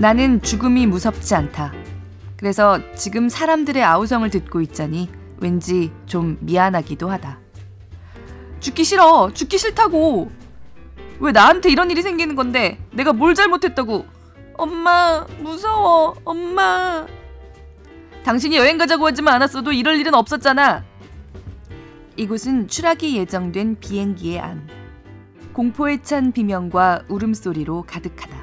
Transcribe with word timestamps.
나는 0.00 0.40
죽음이 0.40 0.86
무섭지 0.86 1.34
않다. 1.34 1.74
그래서 2.38 2.80
지금 2.94 3.28
사람들의 3.28 3.84
아우성을 3.84 4.30
듣고 4.30 4.62
있자니 4.62 5.10
왠지 5.42 5.92
좀 6.06 6.38
미안하기도 6.40 7.10
하다. 7.10 7.38
죽기 8.60 8.82
싫어. 8.82 9.30
죽기 9.34 9.58
싫다고. 9.58 10.32
왜 11.18 11.32
나한테 11.32 11.68
이런 11.70 11.90
일이 11.90 12.00
생기는 12.00 12.34
건데 12.34 12.78
내가 12.92 13.12
뭘 13.12 13.34
잘못했다고. 13.34 14.06
엄마, 14.54 15.26
무서워. 15.38 16.14
엄마. 16.24 17.06
당신이 18.24 18.56
여행 18.56 18.78
가자고 18.78 19.06
하지만 19.06 19.34
않았어도 19.34 19.70
이럴 19.72 20.00
일은 20.00 20.14
없었잖아. 20.14 20.82
이곳은 22.16 22.68
추락이 22.68 23.18
예정된 23.18 23.80
비행기의 23.80 24.40
안. 24.40 24.66
공포에 25.52 26.00
찬 26.00 26.32
비명과 26.32 27.02
울음소리로 27.08 27.84
가득하다. 27.86 28.39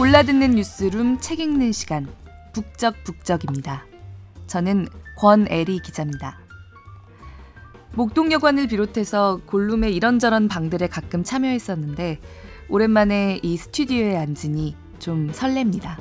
골라듣는 0.00 0.52
뉴스룸 0.52 1.20
책 1.20 1.40
읽는 1.40 1.72
시간 1.72 2.08
북적북적입니다. 2.54 3.84
저는 4.46 4.88
권애리 5.18 5.80
기자입니다. 5.80 6.38
목동여관을 7.92 8.66
비롯해서 8.68 9.42
골룸의 9.44 9.94
이런저런 9.94 10.48
방들에 10.48 10.86
가끔 10.86 11.22
참여했었는데 11.22 12.18
오랜만에 12.70 13.40
이 13.42 13.58
스튜디오에 13.58 14.16
앉으니 14.16 14.74
좀 14.98 15.30
설렙니다. 15.32 15.98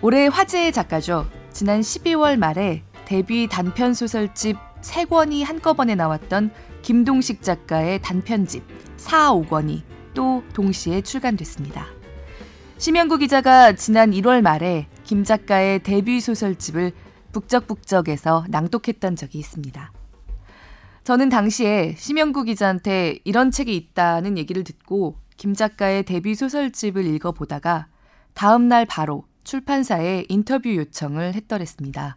올해 0.00 0.28
화제의 0.28 0.70
작가죠. 0.70 1.28
지난 1.50 1.80
12월 1.80 2.38
말에 2.38 2.84
데뷔 3.04 3.48
단편 3.48 3.94
소설집 3.94 4.56
3권이 4.82 5.44
한꺼번에 5.44 5.96
나왔던 5.96 6.52
김동식 6.82 7.42
작가의 7.42 8.00
단편집 8.00 8.62
4, 8.96 9.32
5권이 9.32 9.82
또 10.14 10.44
동시에 10.52 11.00
출간됐습니다. 11.00 11.99
심영구 12.80 13.18
기자가 13.18 13.72
지난 13.72 14.10
1월 14.10 14.40
말에 14.40 14.86
김 15.04 15.22
작가의 15.22 15.82
데뷔 15.82 16.18
소설집을 16.18 16.92
북적북적에서 17.30 18.46
낭독했던 18.48 19.16
적이 19.16 19.38
있습니다. 19.40 19.92
저는 21.04 21.28
당시에 21.28 21.94
심영구 21.98 22.44
기자한테 22.44 23.18
이런 23.24 23.50
책이 23.50 23.76
있다는 23.76 24.38
얘기를 24.38 24.64
듣고 24.64 25.16
김 25.36 25.52
작가의 25.52 26.04
데뷔 26.04 26.34
소설집을 26.34 27.04
읽어보다가 27.04 27.88
다음 28.32 28.68
날 28.68 28.86
바로 28.86 29.24
출판사에 29.44 30.24
인터뷰 30.30 30.74
요청을 30.74 31.34
했더랬습니다. 31.34 32.16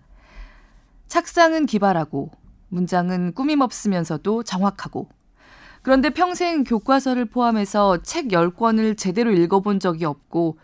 착상은 1.08 1.66
기발하고 1.66 2.32
문장은 2.70 3.34
꾸밈없으면서도 3.34 4.44
정확하고 4.44 5.10
그런데 5.84 6.10
평생 6.10 6.64
교과서를 6.64 7.26
포함해서 7.26 8.02
책 8.04 8.30
10권을 8.30 8.98
제대로 8.98 9.32
읽어본 9.32 9.82
적이 9.82 10.06
없고 10.06 10.58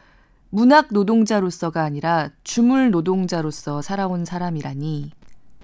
문학 0.49 0.87
노동자로서가 0.91 1.83
아니라 1.83 2.29
주물 2.43 2.89
노동자로서 2.89 3.81
살아온 3.81 4.23
사람이라니 4.23 5.11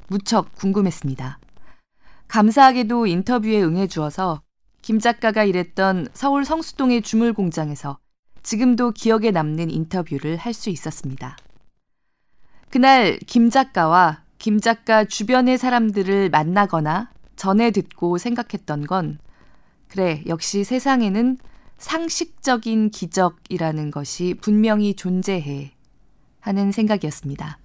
무척 0.07 0.53
궁금했습니다. 0.55 1.39
감사하게도 2.27 3.07
인터뷰에 3.07 3.63
응해주어서 3.63 4.41
김 4.81 4.99
작가가 4.99 5.45
일했던 5.45 6.09
서울 6.13 6.43
성수동의 6.43 7.01
주물 7.01 7.33
공장에서 7.33 7.97
지금도 8.43 8.91
기억에 8.91 9.31
남는 9.31 9.71
인터뷰를 9.71 10.35
할 10.35 10.53
수 10.53 10.69
있었습니다. 10.69 11.37
그날 12.69 13.17
김 13.25 13.49
작가와 13.49 14.23
김 14.37 14.59
작가 14.59 15.05
주변의 15.05 15.57
사람들을 15.57 16.29
만나거나 16.29 17.09
전에 17.37 17.71
듣고 17.71 18.17
생각했던 18.17 18.85
건 18.85 19.17
그래, 19.87 20.23
역시 20.27 20.63
세상에는 20.63 21.37
상식적인 21.77 22.89
기적이라는 22.89 23.91
것이 23.91 24.35
분명히 24.41 24.93
존재해 24.93 25.71
하는 26.39 26.71
생각이었습니다. 26.71 27.59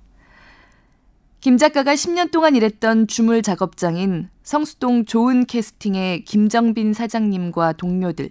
김 1.40 1.56
작가가 1.56 1.94
10년 1.94 2.30
동안 2.30 2.54
일했던 2.54 3.06
주물 3.06 3.42
작업장인 3.42 4.28
성수동 4.42 5.06
좋은 5.06 5.46
캐스팅의 5.46 6.24
김정빈 6.24 6.92
사장님과 6.92 7.74
동료들. 7.74 8.30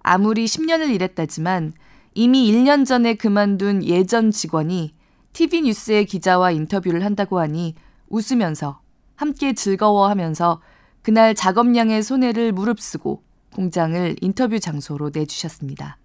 아무리 0.00 0.44
10년을 0.44 0.92
일했다지만 0.94 1.72
이미 2.14 2.50
1년 2.50 2.86
전에 2.86 3.14
그만둔 3.14 3.84
예전 3.84 4.30
직원이 4.30 4.94
TV 5.32 5.62
뉴스의 5.62 6.06
기자와 6.06 6.50
인터뷰를 6.50 7.04
한다고 7.04 7.38
하니 7.38 7.74
웃으면서 8.08 8.80
함께 9.14 9.52
즐거워하면서 9.52 10.60
그날 11.06 11.36
작업량의 11.36 12.02
손해를 12.02 12.50
무릅쓰고 12.50 13.22
공장을 13.54 14.16
인터뷰 14.20 14.58
장소로 14.58 15.12
내주셨습니다. 15.14 15.98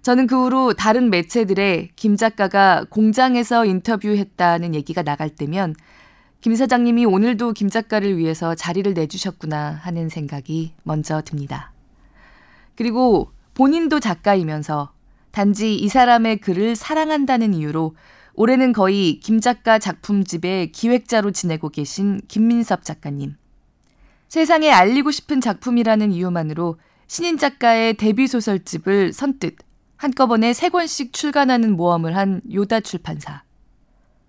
저는 0.00 0.26
그 0.26 0.42
후로 0.42 0.72
다른 0.72 1.10
매체들에 1.10 1.90
김 1.96 2.16
작가가 2.16 2.86
공장에서 2.88 3.66
인터뷰했다는 3.66 4.74
얘기가 4.74 5.02
나갈 5.02 5.28
때면 5.28 5.74
김 6.40 6.54
사장님이 6.54 7.04
오늘도 7.04 7.52
김 7.52 7.68
작가를 7.68 8.16
위해서 8.16 8.54
자리를 8.54 8.94
내주셨구나 8.94 9.80
하는 9.82 10.08
생각이 10.08 10.72
먼저 10.82 11.20
듭니다. 11.20 11.74
그리고 12.74 13.32
본인도 13.52 14.00
작가이면서 14.00 14.92
단지 15.30 15.74
이 15.74 15.88
사람의 15.88 16.38
글을 16.38 16.74
사랑한다는 16.74 17.52
이유로 17.52 17.94
올해는 18.32 18.72
거의 18.72 19.20
김 19.20 19.42
작가 19.42 19.78
작품집의 19.78 20.72
기획자로 20.72 21.32
지내고 21.32 21.68
계신 21.68 22.22
김민섭 22.28 22.82
작가님. 22.82 23.36
세상에 24.28 24.70
알리고 24.70 25.10
싶은 25.10 25.40
작품이라는 25.40 26.12
이유만으로 26.12 26.78
신인 27.06 27.38
작가의 27.38 27.94
데뷔 27.94 28.26
소설집을 28.26 29.12
선뜻 29.12 29.56
한꺼번에 29.96 30.52
세 30.52 30.68
권씩 30.68 31.12
출간하는 31.12 31.76
모험을 31.76 32.16
한 32.16 32.42
요다 32.52 32.80
출판사. 32.80 33.42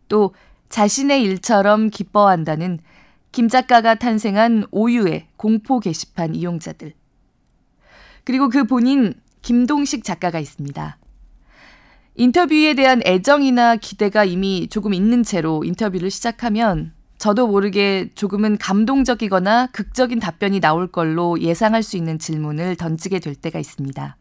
또 0.07 0.33
자신의 0.69 1.23
일처럼 1.23 1.89
기뻐한다는 1.89 2.79
김 3.31 3.49
작가가 3.49 3.95
탄생한 3.95 4.65
오유의 4.71 5.27
공포 5.35 5.79
게시판 5.79 6.35
이용자들. 6.35 6.93
그리고 8.23 8.49
그 8.49 8.65
본인 8.65 9.13
김동식 9.41 10.03
작가가 10.03 10.39
있습니다. 10.39 10.97
인터뷰에 12.15 12.73
대한 12.73 13.01
애정이나 13.05 13.75
기대가 13.75 14.23
이미 14.23 14.67
조금 14.69 14.93
있는 14.93 15.23
채로 15.23 15.63
인터뷰를 15.63 16.09
시작하면 16.09 16.93
저도 17.17 17.47
모르게 17.47 18.11
조금은 18.13 18.57
감동적이거나 18.57 19.67
극적인 19.67 20.19
답변이 20.19 20.59
나올 20.59 20.87
걸로 20.87 21.39
예상할 21.41 21.81
수 21.81 21.97
있는 21.97 22.19
질문을 22.19 22.75
던지게 22.75 23.19
될 23.19 23.35
때가 23.35 23.57
있습니다. 23.57 24.17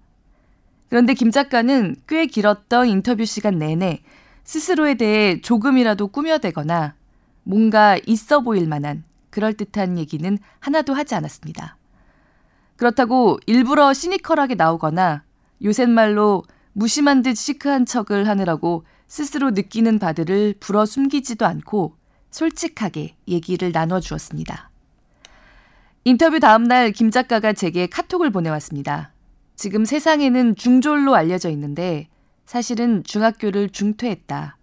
그런데 0.89 1.15
김 1.15 1.31
작가는 1.31 1.97
꽤 2.09 2.27
길었던 2.27 2.89
인터뷰 2.89 3.25
시간 3.25 3.59
내내 3.59 4.03
스스로에 4.45 4.95
대해 4.95 5.41
조금이라도 5.41 6.09
꾸며대거나 6.09 6.95
뭔가 7.43 7.99
있어 8.07 8.41
보일 8.41 8.67
만한 8.67 9.05
그럴듯한 9.31 9.99
얘기는 9.99 10.39
하나도 10.61 10.95
하지 10.95 11.15
않았습니다. 11.15 11.77
그렇다고 12.77 13.39
일부러 13.47 13.93
시니컬하게 13.93 14.55
나오거나 14.55 15.25
요새 15.65 15.87
말로 15.87 16.45
무심한 16.73 17.23
듯 17.23 17.37
시크한 17.37 17.87
척을 17.87 18.29
하느라고 18.29 18.85
스스로 19.07 19.51
느끼는 19.51 19.99
바들을 19.99 20.55
불어 20.61 20.87
숨기지도 20.87 21.47
않고 21.47 21.97
솔직하게 22.31 23.17
얘기를 23.29 23.73
나눠주었습니다. 23.73 24.71
인터뷰 26.05 26.39
다음날 26.39 26.93
김 26.93 27.11
작가가 27.11 27.53
제게 27.53 27.87
카톡을 27.87 28.31
보내왔습니다. 28.31 29.13
지금 29.57 29.85
세상에는 29.85 30.55
중졸로 30.55 31.15
알려져 31.15 31.51
있는데 31.51 32.09
사실은 32.45 33.03
중학교를 33.03 33.71
중퇴했다. 33.71 34.57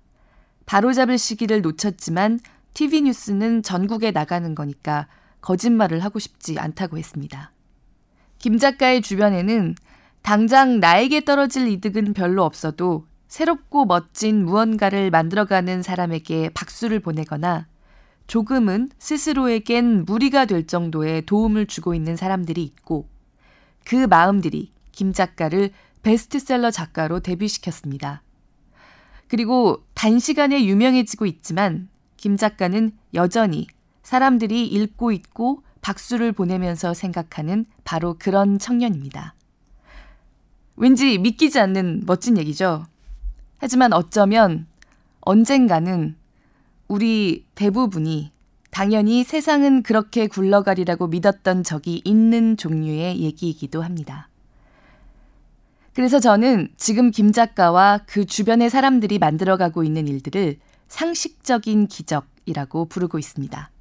바로잡을 0.65 1.17
시기를 1.17 1.61
놓쳤지만 1.61 2.39
TV 2.73 3.01
뉴스는 3.01 3.63
전국에 3.63 4.11
나가는 4.11 4.55
거니까 4.55 5.07
거짓말을 5.41 6.03
하고 6.03 6.19
싶지 6.19 6.57
않다고 6.57 6.97
했습니다. 6.97 7.51
김 8.39 8.57
작가의 8.57 9.01
주변에는 9.01 9.75
당장 10.21 10.79
나에게 10.79 11.25
떨어질 11.25 11.67
이득은 11.67 12.13
별로 12.13 12.43
없어도 12.43 13.05
새롭고 13.33 13.85
멋진 13.85 14.45
무언가를 14.45 15.09
만들어가는 15.09 15.81
사람에게 15.81 16.49
박수를 16.49 16.99
보내거나 16.99 17.65
조금은 18.27 18.91
스스로에겐 18.99 20.05
무리가 20.05 20.45
될 20.45 20.67
정도의 20.67 21.25
도움을 21.25 21.65
주고 21.65 21.95
있는 21.95 22.15
사람들이 22.15 22.61
있고 22.61 23.07
그 23.85 23.95
마음들이 23.95 24.71
김 24.91 25.13
작가를 25.13 25.71
베스트셀러 26.03 26.69
작가로 26.69 27.21
데뷔시켰습니다. 27.21 28.21
그리고 29.27 29.83
단시간에 29.95 30.65
유명해지고 30.65 31.25
있지만 31.25 31.89
김 32.17 32.37
작가는 32.37 32.91
여전히 33.15 33.65
사람들이 34.03 34.67
읽고 34.67 35.11
있고 35.11 35.63
박수를 35.81 36.33
보내면서 36.33 36.93
생각하는 36.93 37.65
바로 37.83 38.15
그런 38.19 38.59
청년입니다. 38.59 39.33
왠지 40.75 41.17
믿기지 41.17 41.59
않는 41.59 42.03
멋진 42.05 42.37
얘기죠. 42.37 42.85
하지만 43.63 43.93
어쩌면 43.93 44.67
언젠가는 45.21 46.17
우리 46.89 47.45
대부분이 47.55 48.33
당연히 48.71 49.23
세상은 49.23 49.83
그렇게 49.83 50.27
굴러가리라고 50.27 51.07
믿었던 51.07 51.63
적이 51.63 52.01
있는 52.03 52.57
종류의 52.57 53.21
얘기이기도 53.21 53.81
합니다. 53.81 54.27
그래서 55.93 56.19
저는 56.19 56.73
지금 56.75 57.09
김 57.09 57.31
작가와 57.31 58.01
그 58.05 58.25
주변의 58.25 58.69
사람들이 58.69 59.17
만들어가고 59.17 59.85
있는 59.85 60.09
일들을 60.09 60.57
상식적인 60.89 61.87
기적이라고 61.87 62.89
부르고 62.89 63.17
있습니다. 63.17 63.71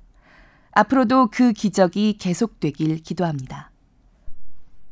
앞으로도 0.70 1.31
그 1.32 1.52
기적이 1.52 2.19
계속되길 2.20 2.99
기도합니다. 2.99 3.73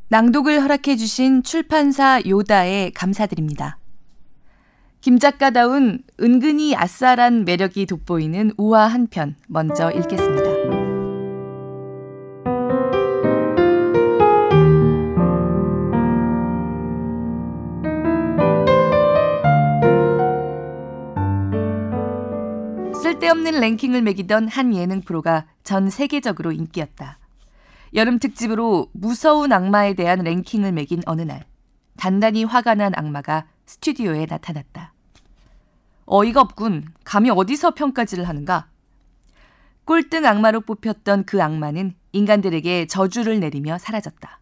낭독을 0.09 0.61
허락해 0.61 0.97
주신 0.97 1.45
출판사 1.45 2.21
요다에 2.27 2.91
감사드립니다. 2.91 3.80
김 5.01 5.19
작가다운 5.19 6.03
은근히 6.21 6.77
아싸란 6.77 7.47
매력이 7.47 7.87
돋보이는 7.87 8.53
우화 8.59 8.87
한 8.87 9.07
편 9.07 9.35
먼저 9.49 9.91
읽겠습니다. 9.91 10.51
쓸데없는 22.95 23.59
랭킹을 23.61 24.03
매기던 24.03 24.49
한 24.49 24.75
예능 24.75 25.01
프로가 25.01 25.47
전 25.65 25.89
세계적으로 25.89 26.53
인기였다. 26.53 27.19
여름 27.95 28.19
특집으로 28.19 28.89
무서운 28.93 29.51
악마에 29.53 29.95
대한 29.95 30.21
랭킹을 30.21 30.73
매긴 30.73 31.01
어느 31.07 31.23
날, 31.23 31.45
단단히 31.97 32.45
화가 32.45 32.75
난 32.75 32.93
악마가 32.95 33.47
스튜디오에 33.71 34.27
나타났다. 34.29 34.93
어이가 36.07 36.41
없군. 36.41 36.87
감히 37.05 37.31
어디서 37.31 37.75
평가질을 37.75 38.29
하는가? 38.29 38.69
꼴등 39.85 40.27
악마로 40.27 40.63
뽑혔던 40.63 41.25
그 41.25 41.41
악마는 41.41 41.95
인간들에게 42.11 42.89
저주를 42.89 43.39
내리며 43.39 43.79
사라졌다. 43.79 44.41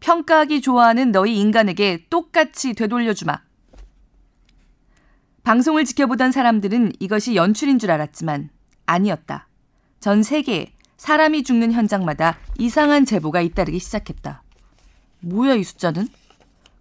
평가하기 0.00 0.60
좋아하는 0.60 1.12
너희 1.12 1.38
인간에게 1.38 2.08
똑같이 2.10 2.74
되돌려주마. 2.74 3.40
방송을 5.42 5.86
지켜보던 5.86 6.30
사람들은 6.30 6.92
이것이 7.00 7.36
연출인 7.36 7.78
줄 7.78 7.90
알았지만 7.90 8.50
아니었다. 8.84 9.48
전 9.98 10.22
세계에 10.22 10.74
사람이 10.98 11.42
죽는 11.42 11.72
현장마다 11.72 12.36
이상한 12.58 13.06
제보가 13.06 13.40
잇따르기 13.40 13.78
시작했다. 13.78 14.42
뭐야 15.20 15.54
이 15.54 15.64
숫자는? 15.64 16.19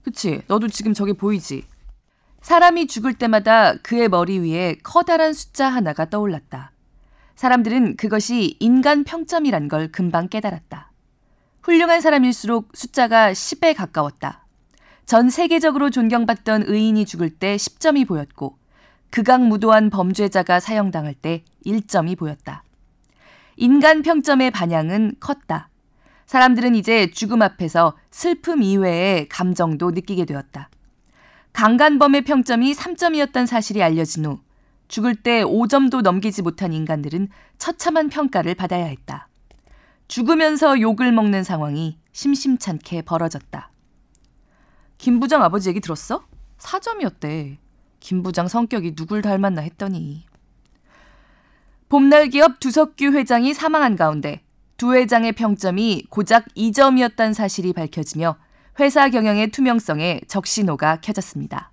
그치, 0.03 0.41
너도 0.47 0.67
지금 0.67 0.93
저게 0.93 1.13
보이지? 1.13 1.65
사람이 2.41 2.87
죽을 2.87 3.13
때마다 3.13 3.75
그의 3.77 4.07
머리 4.07 4.39
위에 4.39 4.77
커다란 4.83 5.33
숫자 5.33 5.67
하나가 5.67 6.09
떠올랐다. 6.09 6.71
사람들은 7.35 7.95
그것이 7.97 8.57
인간 8.59 9.03
평점이란 9.03 9.67
걸 9.67 9.91
금방 9.91 10.27
깨달았다. 10.27 10.91
훌륭한 11.61 12.01
사람일수록 12.01 12.69
숫자가 12.73 13.31
10에 13.33 13.75
가까웠다. 13.75 14.45
전 15.05 15.29
세계적으로 15.29 15.89
존경받던 15.89 16.63
의인이 16.67 17.05
죽을 17.05 17.29
때 17.29 17.55
10점이 17.55 18.07
보였고, 18.07 18.57
극악무도한 19.11 19.89
범죄자가 19.89 20.59
사형당할 20.59 21.13
때 21.13 21.43
1점이 21.65 22.17
보였다. 22.17 22.63
인간 23.57 24.01
평점의 24.01 24.51
반향은 24.51 25.15
컸다. 25.19 25.69
사람들은 26.29 26.75
이제 26.75 27.09
죽음 27.09 27.41
앞에서 27.41 27.97
슬픔 28.11 28.61
이외의 28.61 29.27
감정도 29.29 29.89
느끼게 29.89 30.25
되었다. 30.25 30.69
강간범의 31.53 32.21
평점이 32.21 32.75
3점이었던 32.75 33.47
사실이 33.47 33.81
알려진 33.81 34.27
후 34.27 34.39
죽을 34.87 35.15
때 35.15 35.43
5점도 35.43 36.03
넘기지 36.03 36.43
못한 36.43 36.71
인간들은 36.71 37.29
처참한 37.57 38.09
평가를 38.09 38.53
받아야 38.53 38.85
했다. 38.85 39.27
죽으면서 40.07 40.79
욕을 40.79 41.11
먹는 41.11 41.43
상황이 41.43 41.97
심심찮게 42.11 43.01
벌어졌다. 43.01 43.71
김 44.99 45.19
부장 45.19 45.41
아버지 45.41 45.69
얘기 45.69 45.79
들었어? 45.79 46.27
4점이었대. 46.59 47.57
김 47.99 48.21
부장 48.21 48.47
성격이 48.47 48.93
누굴 48.93 49.23
닮았나 49.23 49.63
했더니. 49.63 50.27
봄날 51.89 52.29
기업 52.29 52.59
두석규 52.59 53.13
회장이 53.13 53.55
사망한 53.55 53.95
가운데 53.95 54.43
두 54.79 54.95
회장의 54.95 55.33
평점이 55.33 56.05
고작 56.09 56.45
2점이었다는 56.55 57.33
사실이 57.33 57.73
밝혀지며 57.73 58.37
회사 58.79 59.09
경영의 59.09 59.51
투명성에 59.51 60.21
적신호가 60.25 61.01
켜졌습니다. 61.01 61.69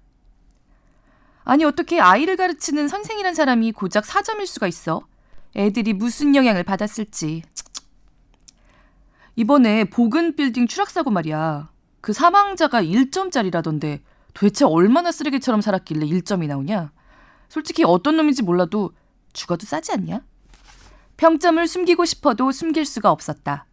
아니 1.44 1.64
어떻게 1.64 2.00
아이를 2.00 2.37
가르치는 2.37 2.88
선생이란 2.88 3.37
사람이 3.37 3.70
고작 3.70 4.03
4점일 4.03 4.47
수가 4.47 4.67
있어? 4.67 5.06
애들이 5.55 5.93
무슨 5.93 6.35
영향을 6.35 6.64
받았을지. 6.64 7.44
이번에 9.37 9.85
보근 9.85 10.35
빌딩 10.35 10.67
추락사고 10.67 11.12
말이야. 11.12 11.70
그 12.00 12.12
사망자가 12.12 12.82
1점짜리라던데 12.82 14.00
도대체 14.35 14.64
얼마나 14.64 15.12
쓰레기처럼 15.12 15.61
살았길래 15.61 16.06
1점이 16.06 16.49
나오냐? 16.49 16.91
솔직히 17.49 17.85
어떤 17.85 18.17
놈인지 18.17 18.43
몰라도 18.43 18.91
죽어도 19.32 19.64
싸지 19.64 19.93
않냐? 19.93 20.23
평점을 21.17 21.67
숨기고 21.67 22.05
싶어도 22.05 22.53
숨길 22.53 22.85
수가 22.85 23.11
없었다. 23.11 23.67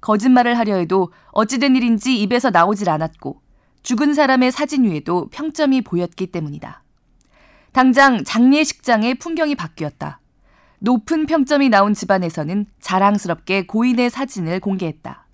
거짓말을 0.00 0.58
하려 0.58 0.76
해도 0.76 1.12
어찌된 1.32 1.76
일인지 1.76 2.20
입에서 2.20 2.50
나오질 2.50 2.88
않았고 2.88 3.40
죽은 3.82 4.14
사람의 4.14 4.52
사진 4.52 4.84
위에도 4.84 5.28
평점이 5.30 5.82
보였기 5.82 6.28
때문이다. 6.28 6.82
당장 7.72 8.24
장례식장의 8.24 9.16
풍경이 9.16 9.54
바뀌었다. 9.54 10.20
높은 10.80 11.26
평점이 11.26 11.68
나온 11.68 11.94
집안에서는 11.94 12.66
자랑스럽게 12.80 13.66
고인의 13.66 14.10
사진을 14.10 14.60
공개했다. 14.60 15.26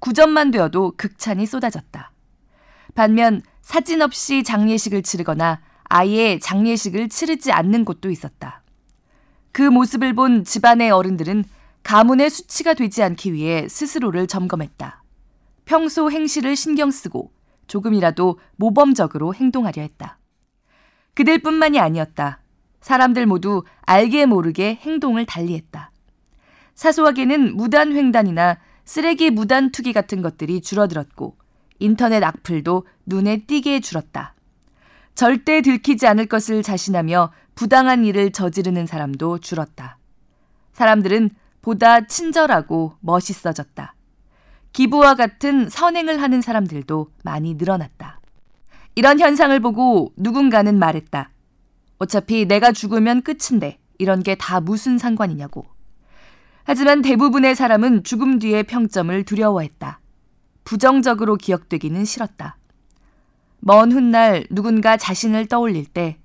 9점만 0.00 0.52
되어도 0.52 0.94
극찬이 0.96 1.46
쏟아졌다. 1.46 2.10
반면 2.94 3.42
사진 3.62 4.02
없이 4.02 4.42
장례식을 4.42 5.02
치르거나 5.02 5.60
아예 5.84 6.38
장례식을 6.38 7.08
치르지 7.08 7.52
않는 7.52 7.84
곳도 7.84 8.10
있었다. 8.10 8.63
그 9.54 9.62
모습을 9.62 10.14
본 10.14 10.42
집안의 10.42 10.90
어른들은 10.90 11.44
가문의 11.84 12.28
수치가 12.28 12.74
되지 12.74 13.04
않기 13.04 13.32
위해 13.32 13.68
스스로를 13.68 14.26
점검했다. 14.26 15.04
평소 15.64 16.10
행실을 16.10 16.56
신경 16.56 16.90
쓰고 16.90 17.32
조금이라도 17.68 18.40
모범적으로 18.56 19.32
행동하려 19.32 19.80
했다. 19.80 20.18
그들뿐만이 21.14 21.78
아니었다. 21.78 22.40
사람들 22.80 23.26
모두 23.26 23.62
알게 23.82 24.26
모르게 24.26 24.74
행동을 24.82 25.24
달리했다. 25.24 25.92
사소하게는 26.74 27.56
무단 27.56 27.92
횡단이나 27.92 28.58
쓰레기 28.84 29.30
무단 29.30 29.70
투기 29.70 29.92
같은 29.92 30.20
것들이 30.20 30.62
줄어들었고 30.62 31.38
인터넷 31.78 32.24
악플도 32.24 32.88
눈에 33.06 33.44
띄게 33.46 33.78
줄었다. 33.78 34.34
절대 35.14 35.62
들키지 35.62 36.08
않을 36.08 36.26
것을 36.26 36.64
자신하며 36.64 37.30
부당한 37.54 38.04
일을 38.04 38.32
저지르는 38.32 38.86
사람도 38.86 39.38
줄었다. 39.38 39.98
사람들은 40.72 41.30
보다 41.62 42.06
친절하고 42.06 42.94
멋있어졌다. 43.00 43.94
기부와 44.72 45.14
같은 45.14 45.68
선행을 45.68 46.20
하는 46.20 46.42
사람들도 46.42 47.10
많이 47.22 47.54
늘어났다. 47.54 48.20
이런 48.96 49.20
현상을 49.20 49.58
보고 49.60 50.12
누군가는 50.16 50.76
말했다. 50.78 51.30
어차피 51.98 52.46
내가 52.46 52.72
죽으면 52.72 53.22
끝인데 53.22 53.78
이런 53.98 54.22
게 54.22 54.34
다 54.34 54.60
무슨 54.60 54.98
상관이냐고. 54.98 55.64
하지만 56.64 57.02
대부분의 57.02 57.54
사람은 57.54 58.04
죽음 58.04 58.38
뒤의 58.38 58.64
평점을 58.64 59.24
두려워했다. 59.24 60.00
부정적으로 60.64 61.36
기억되기는 61.36 62.04
싫었다. 62.04 62.56
먼 63.60 63.92
훗날 63.92 64.46
누군가 64.50 64.96
자신을 64.96 65.46
떠올릴 65.46 65.86
때, 65.86 66.18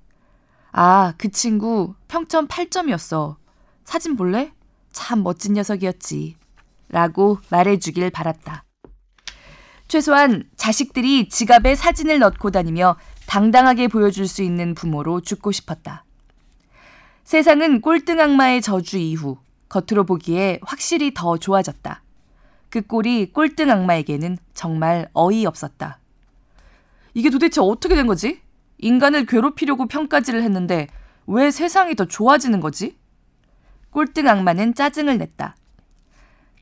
아, 0.72 1.14
그 1.18 1.30
친구 1.32 1.96
평점 2.08 2.48
8점이었어. 2.48 3.38
사진 3.84 4.16
볼래? 4.16 4.52
참 4.92 5.24
멋진 5.24 5.54
녀석이었지. 5.54 6.36
라고 6.90 7.40
말해주길 7.50 8.10
바랐다. 8.12 8.64
최소한 9.88 10.48
자식들이 10.56 11.30
지갑에 11.30 11.76
사진을 11.76 12.20
넣고 12.20 12.52
다니며 12.52 12.98
당당하게 13.26 13.88
보여줄 13.88 14.28
수 14.28 14.44
있는 14.44 14.76
부모로 14.76 15.22
죽고 15.22 15.52
싶었다. 15.52 16.06
세상은 17.24 17.82
꼴등 17.82 18.20
악마의 18.20 18.62
저주 18.62 18.98
이후 18.98 19.38
겉으로 19.68 20.04
보기에 20.04 20.60
확실히 20.64 21.14
더 21.14 21.38
좋아졌다. 21.38 22.02
그 22.70 22.82
꼴이 22.82 23.34
꼴등 23.34 23.70
악마에게는 23.70 24.38
정말 24.54 25.10
어이없었다. 25.14 26.00
이게 27.14 27.30
도대체 27.30 27.62
어떻게 27.62 27.96
된 27.96 28.06
거지? 28.08 28.42
인간을 28.80 29.26
괴롭히려고 29.26 29.88
평가질을 29.88 30.42
했는데 30.44 30.88
왜 31.28 31.52
세상이 31.52 31.96
더 31.96 32.06
좋아지는 32.06 32.60
거지? 32.60 32.98
꼴등 33.92 34.28
악마는 34.28 34.74
짜증을 34.74 35.18
냈다. 35.18 35.56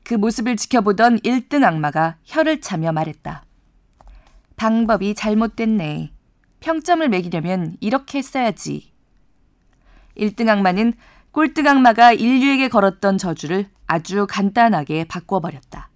그 0.04 0.14
모습을 0.14 0.56
지켜보던 0.56 1.20
1등 1.20 1.64
악마가 1.64 2.16
혀를 2.24 2.60
차며 2.60 2.92
말했다. 2.92 3.44
방법이 4.56 5.14
잘못됐네. 5.14 6.12
평점을 6.60 7.08
매기려면 7.08 7.76
이렇게 7.80 8.18
했어야지. 8.18 8.92
1등 10.16 10.48
악마는 10.48 10.94
꼴등 11.30 11.68
악마가 11.68 12.12
인류에게 12.12 12.68
걸었던 12.68 13.18
저주를 13.18 13.66
아주 13.86 14.26
간단하게 14.28 15.04
바꿔버렸다. 15.04 15.90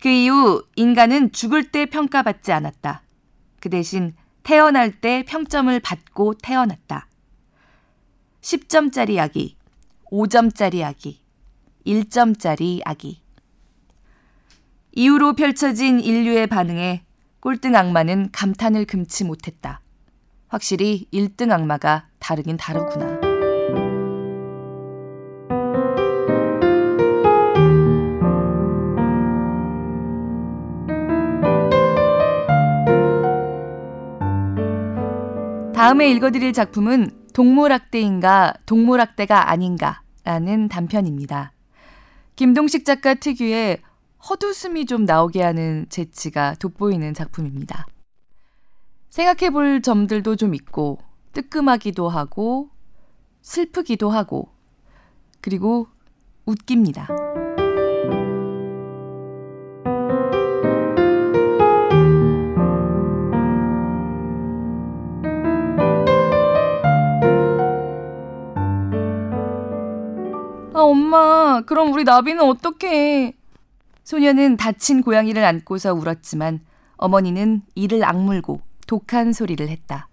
그 0.00 0.08
이후 0.08 0.64
인간은 0.76 1.32
죽을 1.32 1.70
때 1.70 1.86
평가받지 1.86 2.52
않았다. 2.52 3.02
그 3.60 3.68
대신 3.68 4.14
태어날 4.42 4.90
때 4.90 5.24
평점을 5.26 5.78
받고 5.80 6.34
태어났다. 6.34 7.06
10점짜리 8.40 9.18
아기, 9.18 9.56
5점짜리 10.10 10.82
아기, 10.82 11.20
1점짜리 11.86 12.80
아기. 12.84 13.22
이후로 14.92 15.34
펼쳐진 15.34 16.00
인류의 16.00 16.46
반응에 16.48 17.04
꼴등 17.40 17.76
악마는 17.76 18.30
감탄을 18.32 18.86
금치 18.86 19.24
못했다. 19.24 19.80
확실히 20.48 21.06
1등 21.12 21.52
악마가 21.52 22.08
다르긴 22.18 22.56
다르구나. 22.56 23.29
다음에 35.90 36.08
읽어드릴 36.12 36.52
작품은 36.52 37.10
동물학대인가 37.34 38.54
동물학대가 38.64 39.50
아닌가 39.50 40.02
라는 40.22 40.68
단편입니다. 40.68 41.52
김동식 42.36 42.84
작가 42.84 43.14
특유의 43.14 43.82
헛웃음이 44.28 44.86
좀 44.86 45.04
나오게 45.04 45.42
하는 45.42 45.86
재치가 45.88 46.54
돋보이는 46.60 47.12
작품입니다. 47.12 47.86
생각해 49.08 49.50
볼 49.50 49.82
점들도 49.82 50.36
좀 50.36 50.54
있고, 50.54 51.00
뜨끔하기도 51.32 52.08
하고, 52.08 52.70
슬프기도 53.42 54.10
하고, 54.10 54.52
그리고 55.40 55.88
웃깁니다. 56.46 57.08
엄마, 71.10 71.62
그럼 71.66 71.92
우리 71.92 72.04
나비는 72.04 72.40
어떡해? 72.40 73.34
소녀는 74.04 74.56
다친 74.56 75.02
고양이를 75.02 75.44
안고서 75.44 75.92
울었지만 75.92 76.60
어머니는 76.98 77.62
이를 77.74 78.04
악물고 78.04 78.60
독한 78.86 79.32
소리를 79.32 79.68
했다. 79.68 80.08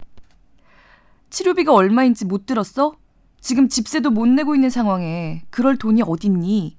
치료비가 1.29 1.71
얼마인지 1.71 2.25
못 2.25 2.47
들었어? 2.47 2.95
지금 3.39 3.69
집세도 3.69 4.09
못 4.09 4.27
내고 4.27 4.55
있는 4.55 4.71
상황에 4.71 5.43
그럴 5.51 5.77
돈이 5.77 6.01
어딨니? 6.01 6.75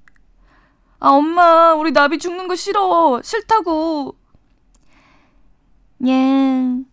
아, 0.98 1.10
엄마, 1.10 1.74
우리 1.74 1.92
나비 1.92 2.18
죽는 2.18 2.48
거 2.48 2.56
싫어. 2.56 3.20
싫다고. 3.22 4.16
냥. 5.98 6.86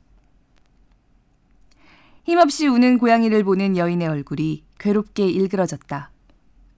힘없이 2.24 2.68
우는 2.68 3.00
고양이를 3.00 3.44
보는 3.44 3.78
여인의 3.78 4.10
얼굴이 4.10 4.64
괴롭게 4.78 5.26
일그러졌다. 5.26 6.12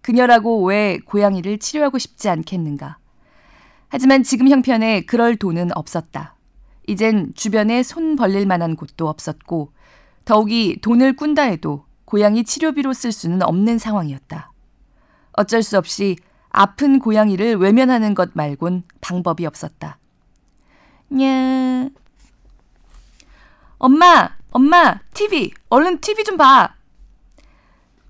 그녀라고 0.08 0.64
왜 0.64 1.00
고양이를 1.00 1.58
치료하고 1.58 1.98
싶지 1.98 2.30
않겠는가? 2.30 2.98
하지만 3.90 4.24
지금 4.24 4.48
형편에 4.48 5.02
그럴 5.02 5.36
돈은 5.36 5.76
없었다. 5.76 6.38
이젠 6.88 7.34
주변에 7.36 7.84
손 7.84 8.16
벌릴 8.16 8.46
만한 8.46 8.78
곳도 8.78 9.10
없었고, 9.10 9.74
더욱이 10.24 10.80
돈을 10.82 11.18
꾼다 11.18 11.42
해도 11.42 11.84
고양이 12.06 12.46
치료비로 12.46 12.94
쓸 12.94 13.12
수는 13.12 13.42
없는 13.42 13.80
상황이었다. 13.80 14.54
어쩔 15.34 15.62
수 15.62 15.78
없이 15.78 16.16
아픈 16.52 17.00
고양이를 17.00 17.58
외면하는 17.58 18.16
것 18.16 18.30
말곤 18.34 18.84
방법이 19.02 19.46
없었다. 19.46 20.00
냐. 21.12 21.90
엄마! 23.78 24.30
엄마! 24.52 25.02
TV! 25.14 25.52
얼른 25.68 26.00
TV 26.00 26.24
좀 26.24 26.38
봐! 26.38 26.77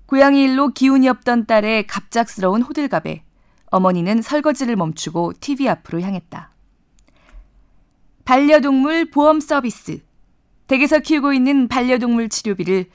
고양이 0.08 0.42
일로 0.42 0.68
기운이 0.68 1.06
없던 1.06 1.44
딸의 1.44 1.86
갑작스러운 1.86 2.62
호들갑에 2.62 3.24
어머니는 3.66 4.22
설거지를 4.22 4.74
멈추고 4.74 5.34
TV 5.38 5.68
앞으로 5.68 6.00
향했다. 6.00 6.50
반려동물 8.24 9.10
보험 9.10 9.38
서비스. 9.38 10.00
댁에서 10.66 11.00
키우고 11.00 11.34
있는 11.34 11.68
반려동물 11.68 12.30
치료비를 12.30 12.86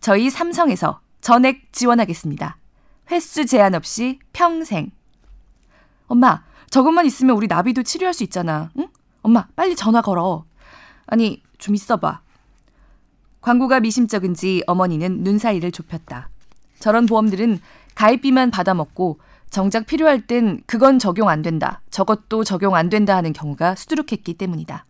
저희 0.00 0.28
삼성에서 0.28 1.00
전액 1.20 1.72
지원하겠습니다. 1.72 2.56
횟수 3.12 3.46
제한 3.46 3.76
없이 3.76 4.18
평생. 4.32 4.90
엄마, 6.08 6.42
저것만 6.70 7.06
있으면 7.06 7.36
우리 7.36 7.46
나비도 7.46 7.84
치료할 7.84 8.12
수 8.12 8.24
있잖아. 8.24 8.70
응? 8.76 8.88
엄마, 9.22 9.46
빨리 9.54 9.76
전화 9.76 10.02
걸어. 10.02 10.44
아니, 11.06 11.44
좀 11.58 11.76
있어봐. 11.76 12.22
광고가 13.40 13.78
미심쩍은지 13.78 14.64
어머니는 14.66 15.22
눈 15.22 15.38
사이를 15.38 15.70
좁혔다. 15.70 16.30
저런 16.78 17.06
보험들은 17.06 17.60
가입비만 17.94 18.50
받아먹고 18.50 19.18
정작 19.50 19.86
필요할 19.86 20.26
땐 20.26 20.60
그건 20.66 20.98
적용 20.98 21.28
안 21.28 21.42
된다, 21.42 21.80
저것도 21.90 22.44
적용 22.44 22.74
안 22.74 22.88
된다 22.90 23.16
하는 23.16 23.32
경우가 23.32 23.74
수두룩했기 23.76 24.34
때문이다. 24.34 24.84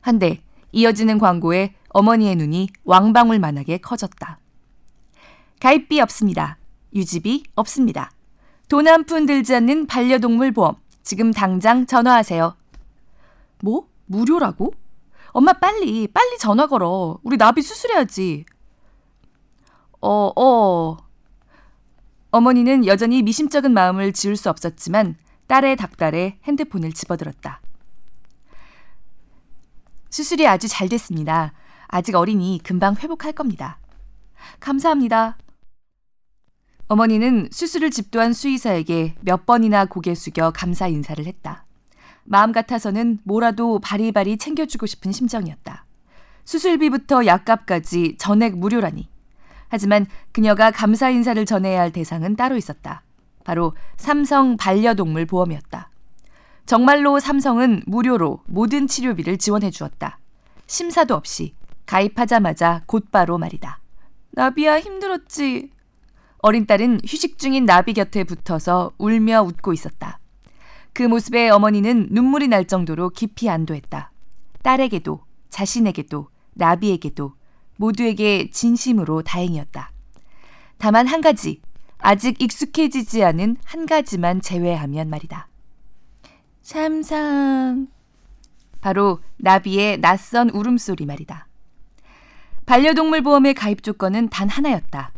한데 0.00 0.42
이어지는 0.72 1.18
광고에 1.18 1.74
어머니의 1.88 2.36
눈이 2.36 2.68
왕방울만하게 2.84 3.78
커졌다. 3.78 4.38
가입비 5.60 6.00
없습니다. 6.00 6.58
유지비 6.94 7.44
없습니다. 7.56 8.10
돈 8.68 8.86
한 8.86 9.04
푼 9.04 9.26
들지 9.26 9.54
않는 9.56 9.86
반려동물 9.86 10.52
보험. 10.52 10.76
지금 11.02 11.32
당장 11.32 11.86
전화하세요. 11.86 12.54
뭐? 13.62 13.88
무료라고? 14.06 14.72
엄마 15.32 15.52
빨리, 15.52 16.06
빨리 16.08 16.38
전화 16.38 16.66
걸어. 16.66 17.18
우리 17.22 17.36
나비 17.36 17.62
수술해야지. 17.62 18.44
어, 20.00 20.32
어. 20.34 20.96
어머니는 22.30 22.86
여전히 22.86 23.22
미심쩍은 23.22 23.72
마음을 23.72 24.12
지울 24.12 24.36
수 24.36 24.48
없었지만 24.50 25.16
딸의 25.46 25.76
닭달에 25.76 26.38
핸드폰을 26.44 26.92
집어들었다. 26.92 27.60
수술이 30.10 30.46
아주 30.46 30.68
잘 30.68 30.88
됐습니다. 30.88 31.52
아직 31.88 32.14
어리니 32.14 32.60
금방 32.62 32.94
회복할 32.96 33.32
겁니다. 33.32 33.78
감사합니다. 34.60 35.36
어머니는 36.86 37.48
수술을 37.52 37.90
집도한 37.90 38.32
수의사에게 38.32 39.16
몇 39.20 39.44
번이나 39.46 39.84
고개 39.84 40.14
숙여 40.14 40.50
감사 40.50 40.88
인사를 40.88 41.24
했다. 41.26 41.66
마음 42.24 42.52
같아서는 42.52 43.18
뭐라도 43.24 43.80
바리바리 43.80 44.38
챙겨주고 44.38 44.86
싶은 44.86 45.12
심정이었다. 45.12 45.84
수술비부터 46.44 47.26
약값까지 47.26 48.16
전액 48.18 48.56
무료라니. 48.56 49.09
하지만 49.70 50.06
그녀가 50.32 50.70
감사 50.70 51.08
인사를 51.08 51.42
전해야 51.46 51.80
할 51.80 51.92
대상은 51.92 52.36
따로 52.36 52.56
있었다. 52.56 53.02
바로 53.44 53.74
삼성 53.96 54.56
반려동물 54.56 55.24
보험이었다. 55.26 55.88
정말로 56.66 57.18
삼성은 57.18 57.84
무료로 57.86 58.42
모든 58.46 58.86
치료비를 58.86 59.38
지원해 59.38 59.70
주었다. 59.70 60.18
심사도 60.66 61.14
없이 61.14 61.54
가입하자마자 61.86 62.82
곧바로 62.86 63.38
말이다. 63.38 63.80
나비야 64.32 64.80
힘들었지. 64.80 65.70
어린 66.38 66.66
딸은 66.66 67.00
휴식 67.06 67.38
중인 67.38 67.66
나비 67.66 67.92
곁에 67.92 68.24
붙어서 68.24 68.92
울며 68.98 69.42
웃고 69.42 69.72
있었다. 69.72 70.20
그 70.92 71.02
모습에 71.02 71.50
어머니는 71.50 72.08
눈물이 72.10 72.48
날 72.48 72.66
정도로 72.66 73.10
깊이 73.10 73.48
안도했다. 73.48 74.12
딸에게도, 74.62 75.24
자신에게도, 75.48 76.28
나비에게도 76.54 77.34
모두에게 77.80 78.50
진심으로 78.50 79.22
다행이었다. 79.22 79.90
다만 80.76 81.06
한 81.06 81.22
가지, 81.22 81.62
아직 81.98 82.40
익숙해지지 82.40 83.24
않은 83.24 83.56
한 83.64 83.86
가지만 83.86 84.42
제외하면 84.42 85.08
말이다. 85.08 85.48
삼상. 86.60 87.88
바로 88.82 89.20
나비의 89.38 90.00
낯선 90.00 90.50
울음소리 90.50 91.06
말이다. 91.06 91.46
반려동물 92.66 93.22
보험의 93.22 93.54
가입 93.54 93.82
조건은 93.82 94.28
단 94.28 94.48
하나였다. 94.48 95.12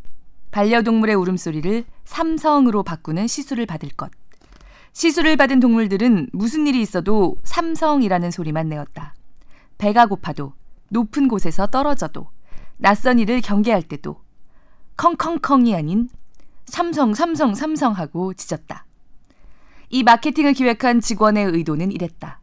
반려동물의 0.52 1.16
울음소리를 1.16 1.85
삼성으로 2.04 2.85
바꾸는 2.85 3.26
시술을 3.26 3.66
받을 3.66 3.88
것. 3.90 4.11
시술을 4.92 5.37
받은 5.37 5.59
동물들은 5.59 6.28
무슨 6.33 6.66
일이 6.69 6.81
있어도 6.81 7.37
삼성이라는 7.42 8.31
소리만 8.31 8.69
내었다. 8.69 9.14
배가 9.78 10.07
고파도, 10.07 10.52
높은 10.90 11.28
곳에서 11.28 11.66
떨어져도, 11.66 12.28
낯선 12.82 13.20
일을 13.20 13.40
경계할 13.40 13.84
때도 13.84 14.20
컹컹컹이 14.96 15.72
아닌 15.72 16.08
삼성, 16.66 17.14
삼성, 17.14 17.54
삼성 17.54 17.92
하고 17.92 18.34
짖었다. 18.34 18.86
이 19.90 20.02
마케팅을 20.02 20.52
기획한 20.52 21.00
직원의 21.00 21.44
의도는 21.44 21.92
이랬다. 21.92 22.40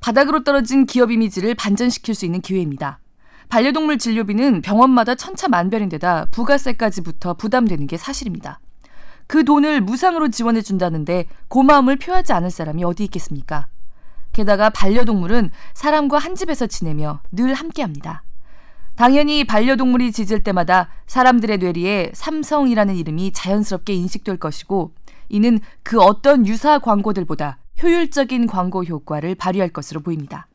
바닥으로 0.00 0.42
떨어진 0.42 0.86
기업 0.86 1.12
이미지를 1.12 1.54
반전시킬 1.54 2.16
수 2.16 2.24
있는 2.24 2.40
기회입니다. 2.40 2.98
반려동물 3.48 3.98
진료비는 3.98 4.62
병원마다 4.62 5.14
천차만별인데다 5.14 6.26
부가세까지 6.32 7.02
붙어 7.02 7.34
부담되는 7.34 7.86
게 7.86 7.96
사실입니다. 7.96 8.58
그 9.28 9.44
돈을 9.44 9.82
무상으로 9.82 10.30
지원해 10.30 10.62
준다는데 10.62 11.26
고마움을 11.46 11.96
표하지 11.96 12.32
않을 12.32 12.50
사람이 12.50 12.82
어디 12.82 13.04
있겠습니까? 13.04 13.68
게다가 14.32 14.70
반려동물은 14.70 15.52
사람과 15.74 16.18
한 16.18 16.34
집에서 16.34 16.66
지내며 16.66 17.20
늘 17.30 17.54
함께합니다. 17.54 18.24
당연히 18.96 19.44
반려동물이 19.44 20.10
짖을 20.10 20.42
때마다 20.42 20.88
사람들의 21.06 21.58
뇌리에 21.58 22.12
삼성이라는 22.14 22.96
이름이 22.96 23.32
자연스럽게 23.32 23.92
인식될 23.92 24.38
것이고 24.38 24.92
이는 25.28 25.60
그 25.82 26.00
어떤 26.00 26.46
유사 26.46 26.78
광고들보다 26.78 27.58
효율적인 27.82 28.46
광고 28.46 28.84
효과를 28.84 29.34
발휘할 29.34 29.68
것으로 29.68 30.00
보입니다. 30.00 30.48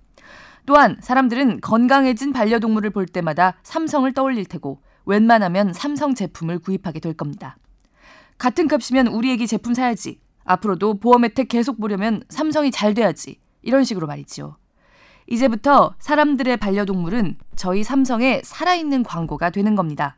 또한 0.65 0.97
사람들은 1.01 1.61
건강해진 1.61 2.33
반려동물을 2.33 2.89
볼 2.89 3.05
때마다 3.05 3.57
삼성을 3.61 4.11
떠올릴 4.13 4.45
테고 4.45 4.81
웬만하면 5.05 5.73
삼성 5.73 6.15
제품을 6.15 6.59
구입하게 6.59 6.99
될 6.99 7.13
겁니다. 7.13 7.57
같은 8.39 8.67
값이면 8.67 9.07
우리 9.07 9.31
에게 9.31 9.45
제품 9.45 9.75
사야지. 9.75 10.19
앞으로도 10.45 10.99
보험 10.99 11.25
혜택 11.25 11.47
계속 11.47 11.79
보려면 11.79 12.23
삼성이 12.29 12.71
잘 12.71 12.95
돼야지. 12.95 13.39
이런 13.61 13.83
식으로 13.83 14.07
말이지요. 14.07 14.57
이제부터 15.31 15.95
사람들의 15.97 16.57
반려동물은 16.57 17.37
저희 17.55 17.85
삼성의 17.85 18.41
살아있는 18.43 19.03
광고가 19.03 19.49
되는 19.49 19.77
겁니다. 19.77 20.17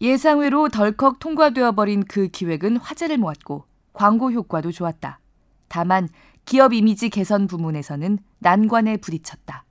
예상외로 0.00 0.68
덜컥 0.68 1.20
통과되어 1.20 1.70
버린 1.72 2.02
그 2.02 2.26
기획은 2.26 2.78
화제를 2.78 3.18
모았고 3.18 3.66
광고 3.92 4.32
효과도 4.32 4.72
좋았다. 4.72 5.20
다만 5.68 6.08
기업 6.44 6.72
이미지 6.72 7.10
개선 7.10 7.46
부문에서는 7.46 8.18
난관에 8.40 8.96
부딪혔다. 8.96 9.64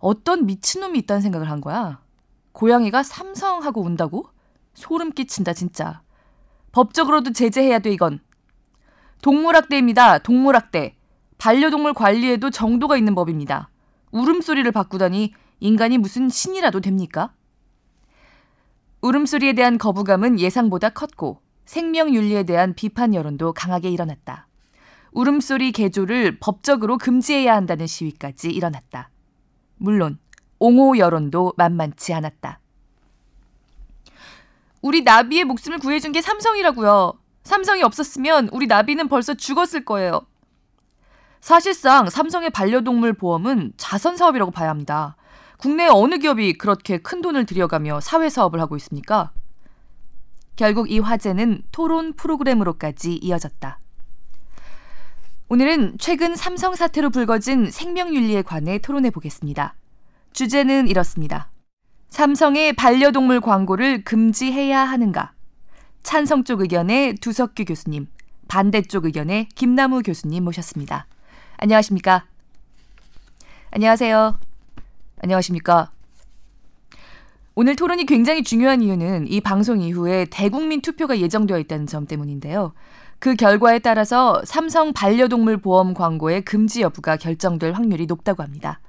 어떤 0.00 0.44
미친놈이 0.44 0.98
있다는 0.98 1.22
생각을 1.22 1.50
한 1.50 1.62
거야. 1.62 2.02
고양이가 2.52 3.02
삼성하고 3.02 3.80
운다고? 3.80 4.26
소름 4.74 5.10
끼친다 5.10 5.54
진짜. 5.54 6.02
법적으로도 6.72 7.32
제재해야 7.32 7.78
돼 7.78 7.92
이건. 7.92 8.20
동물학대입니다. 9.22 10.18
동물학대. 10.18 10.96
반려동물 11.38 11.94
관리에도 11.94 12.50
정도가 12.50 12.96
있는 12.96 13.14
법입니다. 13.14 13.70
울음소리를 14.12 14.70
바꾸다니 14.72 15.34
인간이 15.60 15.98
무슨 15.98 16.28
신이라도 16.28 16.80
됩니까? 16.80 17.32
울음소리에 19.00 19.52
대한 19.52 19.76
거부감은 19.76 20.40
예상보다 20.40 20.90
컸고 20.90 21.40
생명윤리에 21.66 22.44
대한 22.44 22.74
비판 22.74 23.14
여론도 23.14 23.52
강하게 23.52 23.90
일어났다. 23.90 24.48
울음소리 25.12 25.72
개조를 25.72 26.38
법적으로 26.40 26.98
금지해야 26.98 27.54
한다는 27.54 27.86
시위까지 27.86 28.50
일어났다. 28.50 29.10
물론 29.76 30.18
옹호 30.58 30.96
여론도 30.98 31.54
만만치 31.56 32.14
않았다. 32.14 32.60
우리 34.82 35.02
나비의 35.02 35.44
목숨을 35.44 35.78
구해준 35.78 36.12
게 36.12 36.20
삼성이라고요. 36.20 37.12
삼성이 37.42 37.82
없었으면 37.82 38.48
우리 38.52 38.66
나비는 38.66 39.08
벌써 39.08 39.34
죽었을 39.34 39.84
거예요. 39.84 40.26
사실상 41.44 42.08
삼성의 42.08 42.48
반려동물 42.48 43.12
보험은 43.12 43.74
자선 43.76 44.16
사업이라고 44.16 44.50
봐야 44.50 44.70
합니다. 44.70 45.14
국내 45.58 45.86
어느 45.86 46.16
기업이 46.16 46.54
그렇게 46.54 46.96
큰 46.96 47.20
돈을 47.20 47.44
들여가며 47.44 48.00
사회 48.00 48.30
사업을 48.30 48.62
하고 48.62 48.76
있습니까? 48.76 49.30
결국 50.56 50.90
이 50.90 51.00
화제는 51.00 51.64
토론 51.70 52.14
프로그램으로까지 52.14 53.16
이어졌다. 53.16 53.78
오늘은 55.50 55.98
최근 55.98 56.34
삼성 56.34 56.74
사태로 56.74 57.10
불거진 57.10 57.70
생명윤리에 57.70 58.40
관해 58.40 58.78
토론해 58.78 59.10
보겠습니다. 59.10 59.74
주제는 60.32 60.88
이렇습니다. 60.88 61.50
삼성의 62.08 62.72
반려동물 62.72 63.42
광고를 63.42 64.02
금지해야 64.04 64.82
하는가? 64.82 65.34
찬성 66.02 66.44
쪽 66.44 66.62
의견의 66.62 67.16
두석규 67.16 67.66
교수님, 67.66 68.06
반대 68.48 68.80
쪽 68.80 69.04
의견의 69.04 69.50
김나무 69.54 70.00
교수님 70.00 70.44
모셨습니다. 70.44 71.06
안녕하십니까? 71.64 72.26
안녕하세요. 73.70 74.38
안녕하십니까? 75.22 75.92
오늘 77.54 77.74
토론이 77.74 78.04
굉장히 78.04 78.42
중요한 78.44 78.82
이유는 78.82 79.28
이 79.28 79.40
방송 79.40 79.80
이후에 79.80 80.26
대국민 80.26 80.82
투표가 80.82 81.18
예정되어 81.20 81.58
있다는 81.60 81.86
점 81.86 82.06
때문인데요. 82.06 82.74
그 83.18 83.34
결과에 83.34 83.78
따라서 83.78 84.42
삼성 84.44 84.92
반려동물 84.92 85.56
보험 85.56 85.94
광고의 85.94 86.42
금지 86.44 86.82
여부가 86.82 87.16
결정될 87.16 87.72
확률이 87.72 88.04
높다고 88.04 88.42
합니다. 88.42 88.80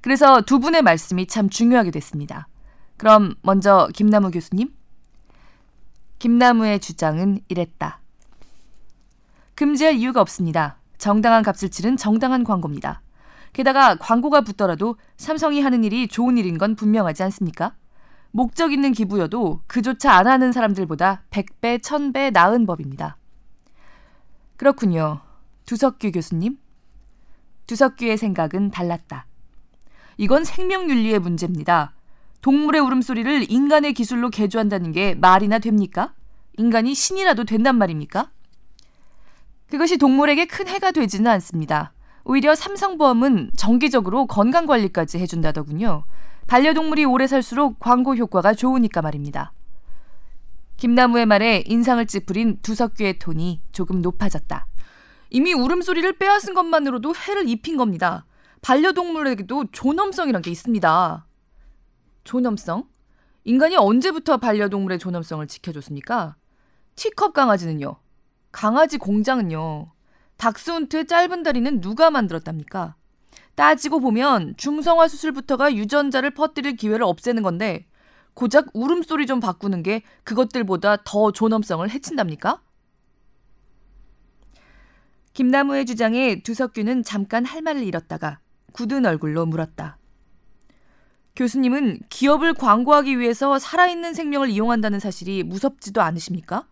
그래서 0.00 0.40
두 0.40 0.58
분의 0.58 0.82
말씀이 0.82 1.28
참 1.28 1.48
중요하게 1.48 1.92
됐습니다. 1.92 2.48
그럼 2.96 3.36
먼저 3.42 3.88
김나무 3.94 4.32
교수님. 4.32 4.74
김나무의 6.18 6.80
주장은 6.80 7.38
이랬다. 7.46 8.00
금지할 9.54 9.94
이유가 9.94 10.20
없습니다. 10.22 10.80
정당한 10.98 11.42
값을 11.42 11.70
치른 11.70 11.96
정당한 11.96 12.44
광고입니다. 12.44 13.02
게다가 13.52 13.96
광고가 13.96 14.42
붙더라도 14.42 14.96
삼성이 15.16 15.60
하는 15.60 15.82
일이 15.84 16.08
좋은 16.08 16.36
일인 16.36 16.58
건 16.58 16.76
분명하지 16.76 17.22
않습니까? 17.24 17.74
목적 18.30 18.72
있는 18.72 18.92
기부여도 18.92 19.62
그조차 19.66 20.12
안 20.12 20.26
하는 20.26 20.52
사람들보다 20.52 21.22
100배, 21.30 21.78
1000배 21.80 22.32
나은 22.32 22.66
법입니다. 22.66 23.16
그렇군요. 24.56 25.20
두석규 25.64 26.12
교수님. 26.12 26.58
두석규의 27.66 28.18
생각은 28.18 28.70
달랐다. 28.70 29.26
이건 30.18 30.44
생명윤리의 30.44 31.18
문제입니다. 31.18 31.94
동물의 32.42 32.80
울음소리를 32.80 33.50
인간의 33.50 33.92
기술로 33.92 34.30
개조한다는 34.30 34.92
게 34.92 35.14
말이나 35.14 35.58
됩니까? 35.58 36.14
인간이 36.58 36.94
신이라도 36.94 37.44
된단 37.44 37.76
말입니까? 37.76 38.30
그것이 39.70 39.98
동물에게 39.98 40.46
큰 40.46 40.68
해가 40.68 40.92
되지는 40.92 41.30
않습니다. 41.32 41.92
오히려 42.24 42.54
삼성보험은 42.54 43.52
정기적으로 43.56 44.26
건강관리까지 44.26 45.18
해준다더군요. 45.18 46.04
반려동물이 46.46 47.04
오래 47.04 47.26
살수록 47.26 47.78
광고 47.80 48.14
효과가 48.14 48.54
좋으니까 48.54 49.02
말입니다. 49.02 49.52
김나무의 50.76 51.26
말에 51.26 51.64
인상을 51.66 52.04
찌푸린 52.06 52.58
두석규의 52.62 53.18
톤이 53.18 53.62
조금 53.72 54.02
높아졌다. 54.02 54.66
이미 55.30 55.52
울음소리를 55.52 56.18
빼앗은 56.18 56.54
것만으로도 56.54 57.14
해를 57.14 57.48
입힌 57.48 57.76
겁니다. 57.76 58.26
반려동물에게도 58.62 59.66
존엄성이란 59.72 60.42
게 60.42 60.50
있습니다. 60.50 61.26
존엄성? 62.24 62.84
인간이 63.44 63.76
언제부터 63.76 64.36
반려동물의 64.38 64.98
존엄성을 64.98 65.46
지켜줬습니까? 65.46 66.36
티컵 66.96 67.32
강아지는요? 67.32 67.96
강아지 68.56 68.96
공장은요? 68.96 69.92
닥스훈트의 70.38 71.06
짧은 71.06 71.42
다리는 71.42 71.82
누가 71.82 72.10
만들었답니까? 72.10 72.96
따지고 73.54 74.00
보면 74.00 74.54
중성화 74.56 75.08
수술부터가 75.08 75.74
유전자를 75.74 76.30
퍼뜨릴 76.30 76.76
기회를 76.76 77.04
없애는 77.04 77.42
건데 77.42 77.86
고작 78.32 78.68
울음소리 78.72 79.26
좀 79.26 79.40
바꾸는 79.40 79.82
게 79.82 80.02
그것들보다 80.24 81.02
더 81.04 81.32
존엄성을 81.32 81.86
해친답니까? 81.90 82.62
김나무의 85.34 85.84
주장에 85.84 86.40
두석규는 86.40 87.02
잠깐 87.02 87.44
할 87.44 87.60
말을 87.60 87.82
잃었다가 87.82 88.40
굳은 88.72 89.04
얼굴로 89.04 89.44
물었다. 89.44 89.98
교수님은 91.36 92.00
기업을 92.08 92.54
광고하기 92.54 93.18
위해서 93.18 93.58
살아있는 93.58 94.14
생명을 94.14 94.48
이용한다는 94.48 94.98
사실이 94.98 95.42
무섭지도 95.42 96.00
않으십니까? 96.00 96.66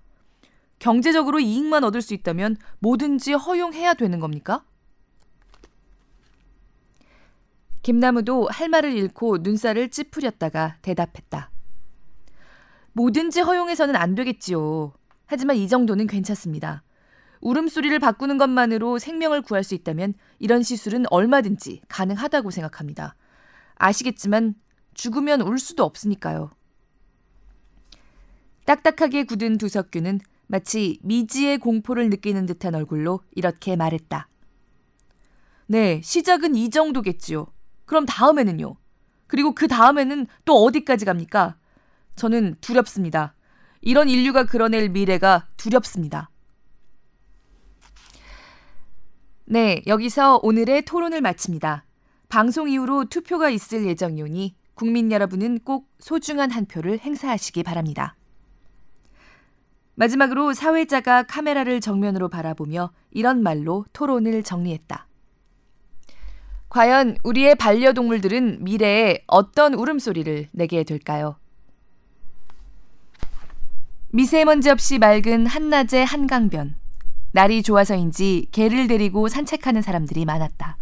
경제적으로 0.84 1.40
이익만 1.40 1.82
얻을 1.82 2.02
수 2.02 2.12
있다면 2.12 2.58
뭐든지 2.80 3.32
허용해야 3.32 3.94
되는 3.94 4.20
겁니까? 4.20 4.66
김나무도 7.80 8.48
할 8.50 8.68
말을 8.68 8.92
잃고 8.92 9.38
눈살을 9.38 9.88
찌푸렸다가 9.88 10.76
대답했다. 10.82 11.50
뭐든지 12.92 13.40
허용해서는 13.40 13.96
안 13.96 14.14
되겠지요. 14.14 14.92
하지만 15.24 15.56
이 15.56 15.68
정도는 15.68 16.06
괜찮습니다. 16.06 16.82
울음소리를 17.40 17.98
바꾸는 17.98 18.36
것만으로 18.36 18.98
생명을 18.98 19.40
구할 19.40 19.64
수 19.64 19.74
있다면 19.74 20.12
이런 20.38 20.62
시술은 20.62 21.06
얼마든지 21.08 21.80
가능하다고 21.88 22.50
생각합니다. 22.50 23.16
아시겠지만 23.76 24.54
죽으면 24.92 25.40
울 25.40 25.58
수도 25.58 25.82
없으니까요. 25.84 26.50
딱딱하게 28.66 29.24
굳은 29.24 29.56
두석규는 29.56 30.20
마치 30.54 31.00
미지의 31.02 31.58
공포를 31.58 32.10
느끼는 32.10 32.46
듯한 32.46 32.76
얼굴로 32.76 33.22
이렇게 33.32 33.74
말했다. 33.74 34.28
네, 35.66 36.00
시작은 36.00 36.54
이 36.54 36.70
정도겠지요. 36.70 37.48
그럼 37.86 38.06
다음에는요? 38.06 38.76
그리고 39.26 39.52
그 39.52 39.66
다음에는 39.66 40.28
또 40.44 40.62
어디까지 40.62 41.06
갑니까? 41.06 41.56
저는 42.14 42.54
두렵습니다. 42.60 43.34
이런 43.80 44.08
인류가 44.08 44.44
그려낼 44.44 44.90
미래가 44.90 45.48
두렵습니다. 45.56 46.30
네, 49.46 49.82
여기서 49.88 50.38
오늘의 50.40 50.84
토론을 50.84 51.20
마칩니다. 51.20 51.84
방송 52.28 52.68
이후로 52.68 53.06
투표가 53.06 53.50
있을 53.50 53.86
예정이오니 53.86 54.54
국민 54.74 55.10
여러분은 55.10 55.58
꼭 55.64 55.90
소중한 55.98 56.52
한 56.52 56.66
표를 56.66 57.00
행사하시기 57.00 57.64
바랍니다. 57.64 58.14
마지막으로 59.96 60.52
사회자가 60.54 61.22
카메라를 61.24 61.80
정면으로 61.80 62.28
바라보며 62.28 62.90
이런 63.10 63.42
말로 63.42 63.84
토론을 63.92 64.42
정리했다. 64.42 65.06
과연 66.68 67.16
우리의 67.22 67.54
반려동물들은 67.54 68.64
미래에 68.64 69.22
어떤 69.28 69.74
울음소리를 69.74 70.48
내게 70.50 70.82
될까요? 70.82 71.36
미세먼지 74.10 74.70
없이 74.70 74.98
맑은 74.98 75.46
한낮의 75.46 76.04
한강변. 76.04 76.76
날이 77.32 77.62
좋아서인지 77.62 78.48
개를 78.52 78.86
데리고 78.86 79.28
산책하는 79.28 79.82
사람들이 79.82 80.24
많았다. 80.24 80.76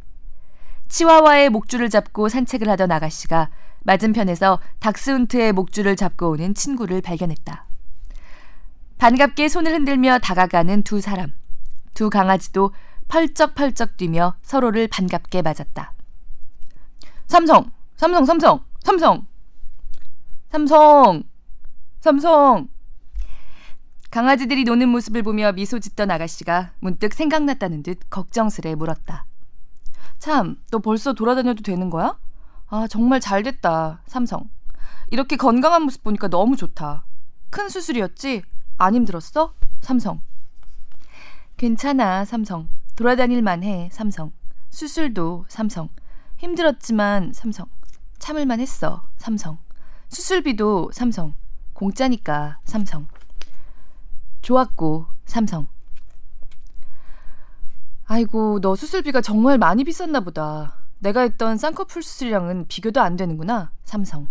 치와와의 0.88 1.48
목줄을 1.48 1.88
잡고 1.88 2.29
산책을 2.29 2.68
하던 2.68 2.92
아가씨가 2.92 3.51
맞은편에서 3.85 4.61
닥스훈트의 4.79 5.53
목줄을 5.53 5.96
잡고 5.96 6.31
오는 6.31 6.55
친구를 6.55 7.01
발견했다. 7.01 7.71
반갑게 9.02 9.48
손을 9.48 9.72
흔들며 9.72 10.20
다가가는 10.20 10.84
두 10.84 11.00
사람. 11.00 11.32
두 11.92 12.08
강아지도 12.08 12.70
펄쩍펄쩍 13.08 13.96
뛰며 13.96 14.36
서로를 14.42 14.86
반갑게 14.86 15.42
맞았다. 15.42 15.92
삼성, 17.26 17.72
삼성, 17.96 18.24
삼성, 18.24 18.64
삼성, 18.84 19.26
삼성, 20.50 21.24
삼성. 22.00 22.68
강아지들이 24.12 24.62
노는 24.62 24.88
모습을 24.90 25.24
보며 25.24 25.50
미소 25.50 25.80
짓던 25.80 26.08
아가씨가 26.12 26.70
문득 26.78 27.12
생각났다는 27.12 27.82
듯 27.82 27.98
걱정스레 28.08 28.76
물었다. 28.76 29.26
참, 30.20 30.62
너 30.70 30.78
벌써 30.78 31.12
돌아다녀도 31.12 31.64
되는 31.64 31.90
거야? 31.90 32.16
아, 32.68 32.86
정말 32.86 33.18
잘 33.18 33.42
됐다, 33.42 34.02
삼성. 34.06 34.48
이렇게 35.10 35.34
건강한 35.34 35.82
모습 35.82 36.04
보니까 36.04 36.28
너무 36.28 36.54
좋다. 36.54 37.04
큰 37.50 37.68
수술이었지? 37.68 38.44
안 38.82 38.96
힘들었어? 38.96 39.54
삼성. 39.80 40.20
괜찮아, 41.56 42.24
삼성. 42.24 42.68
돌아다닐 42.96 43.40
만 43.40 43.62
해, 43.62 43.88
삼성. 43.92 44.32
수술도 44.70 45.44
삼성. 45.46 45.88
힘들었지만 46.38 47.32
삼성. 47.32 47.66
참을만 48.18 48.58
했어, 48.58 49.04
삼성. 49.18 49.58
수술비도 50.08 50.90
삼성. 50.92 51.34
공짜니까 51.74 52.58
삼성. 52.64 53.06
좋았고, 54.40 55.06
삼성. 55.26 55.68
아이고, 58.06 58.58
너 58.60 58.74
수술비가 58.74 59.20
정말 59.20 59.58
많이 59.58 59.84
비쌌나 59.84 60.18
보다. 60.18 60.74
내가 60.98 61.20
했던 61.20 61.56
쌍꺼풀 61.56 62.02
수술이랑은 62.02 62.66
비교도 62.66 63.00
안 63.00 63.16
되는구나, 63.16 63.70
삼성. 63.84 64.28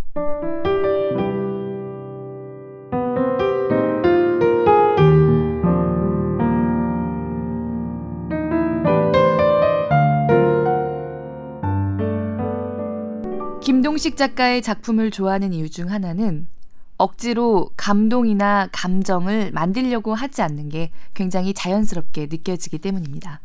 김동식 13.91 14.15
작가의 14.15 14.61
작품을 14.61 15.11
좋아하는 15.11 15.51
이유 15.51 15.69
중 15.69 15.91
하나는 15.91 16.47
억지로 16.95 17.71
감동이나 17.75 18.69
감정을 18.71 19.51
만들려고 19.51 20.15
하지 20.15 20.41
않는 20.43 20.69
게 20.69 20.91
굉장히 21.13 21.53
자연스럽게 21.53 22.27
느껴지기 22.31 22.77
때문입니다. 22.77 23.41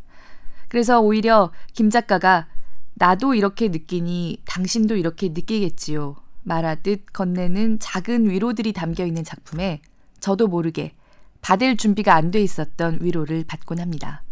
그래서 0.68 1.00
오히려 1.00 1.50
김 1.72 1.90
작가가 1.90 2.46
나도 2.94 3.34
이렇게 3.34 3.66
느끼니 3.66 4.42
당신도 4.44 4.94
이렇게 4.94 5.30
느끼겠지요. 5.30 6.14
말하듯 6.44 7.12
건네는 7.12 7.80
작은 7.80 8.30
위로들이 8.30 8.72
담겨 8.72 9.04
있는 9.04 9.24
작품에 9.24 9.80
저도 10.20 10.46
모르게 10.46 10.92
받을 11.40 11.76
준비가 11.76 12.14
안 12.14 12.30
돼 12.30 12.40
있었던 12.40 12.98
위로를 13.00 13.42
받곤 13.48 13.80
합니다. 13.80 14.22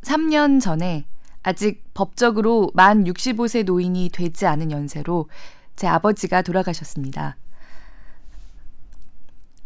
3년 0.00 0.62
전에 0.62 1.04
아직 1.48 1.82
법적으로 1.94 2.70
만 2.74 3.04
65세 3.04 3.64
노인이 3.64 4.10
되지 4.12 4.44
않은 4.44 4.70
연세로 4.70 5.30
제 5.76 5.86
아버지가 5.86 6.42
돌아가셨습니다. 6.42 7.38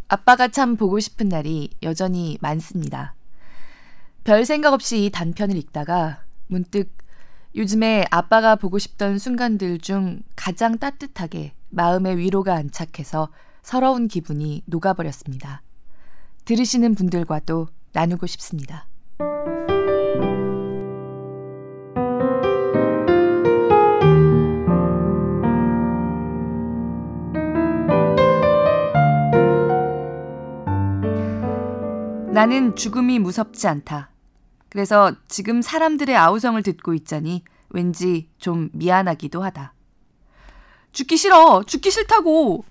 아빠가 0.07 0.47
참 0.47 0.77
보고 0.77 1.01
싶은 1.01 1.29
날이 1.29 1.71
여전히 1.83 2.39
많습니다. 2.41 3.17
별 4.23 4.45
생각 4.45 4.75
없이 4.75 5.07
이 5.07 5.11
단편을 5.11 5.57
읽다가 5.57 6.23
문득 6.47 6.89
요즘에 7.57 8.05
아빠가 8.13 8.55
보고 8.55 8.79
싶던 8.79 9.19
순간들 9.19 9.81
중 9.81 10.23
가장 10.37 10.79
따뜻하게 10.79 11.53
마음의 11.71 12.17
위로가 12.17 12.55
안착해서 12.55 13.29
서러운 13.63 14.07
기분이 14.07 14.63
녹아버렸습니다. 14.67 15.63
들으시는 16.45 16.95
분들과도 16.95 17.67
나누고 17.93 18.29
싶습니다. 18.29 18.87
나는 32.33 32.75
죽음이 32.75 33.19
무섭지 33.19 33.69
않다. 33.69 34.09
그래서 34.71 35.13
지금 35.29 35.61
사람들의 35.61 36.17
아우성을 36.17 36.63
듣고 36.63 36.95
있자니 36.95 37.45
왠지 37.69 38.31
좀 38.39 38.71
미안하기도 38.73 39.43
하다. 39.43 39.75
죽기 40.93 41.19
싫어. 41.19 41.63
죽기 41.63 41.91
싫다고. 41.91 42.65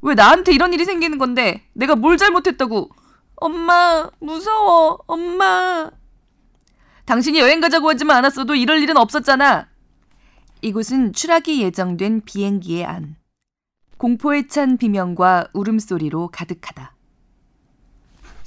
왜 0.00 0.14
나한테 0.14 0.52
이런 0.52 0.72
일이 0.72 0.84
생기는 0.84 1.16
건데 1.18 1.62
내가 1.74 1.94
뭘 1.94 2.16
잘못했다고. 2.16 2.90
엄마, 3.36 4.10
무서워. 4.18 4.98
엄마. 5.06 5.88
당신이 7.04 7.38
여행 7.38 7.60
가자고 7.60 7.88
하지만 7.88 8.16
않았어도 8.16 8.56
이럴 8.56 8.82
일은 8.82 8.96
없었잖아. 8.96 9.68
이곳은 10.60 11.12
추락이 11.12 11.62
예정된 11.62 12.22
비행기의 12.24 12.84
안. 12.84 13.14
공포에 13.96 14.48
찬 14.48 14.76
비명과 14.76 15.50
울음소리로 15.52 16.30
가득하다. 16.32 16.96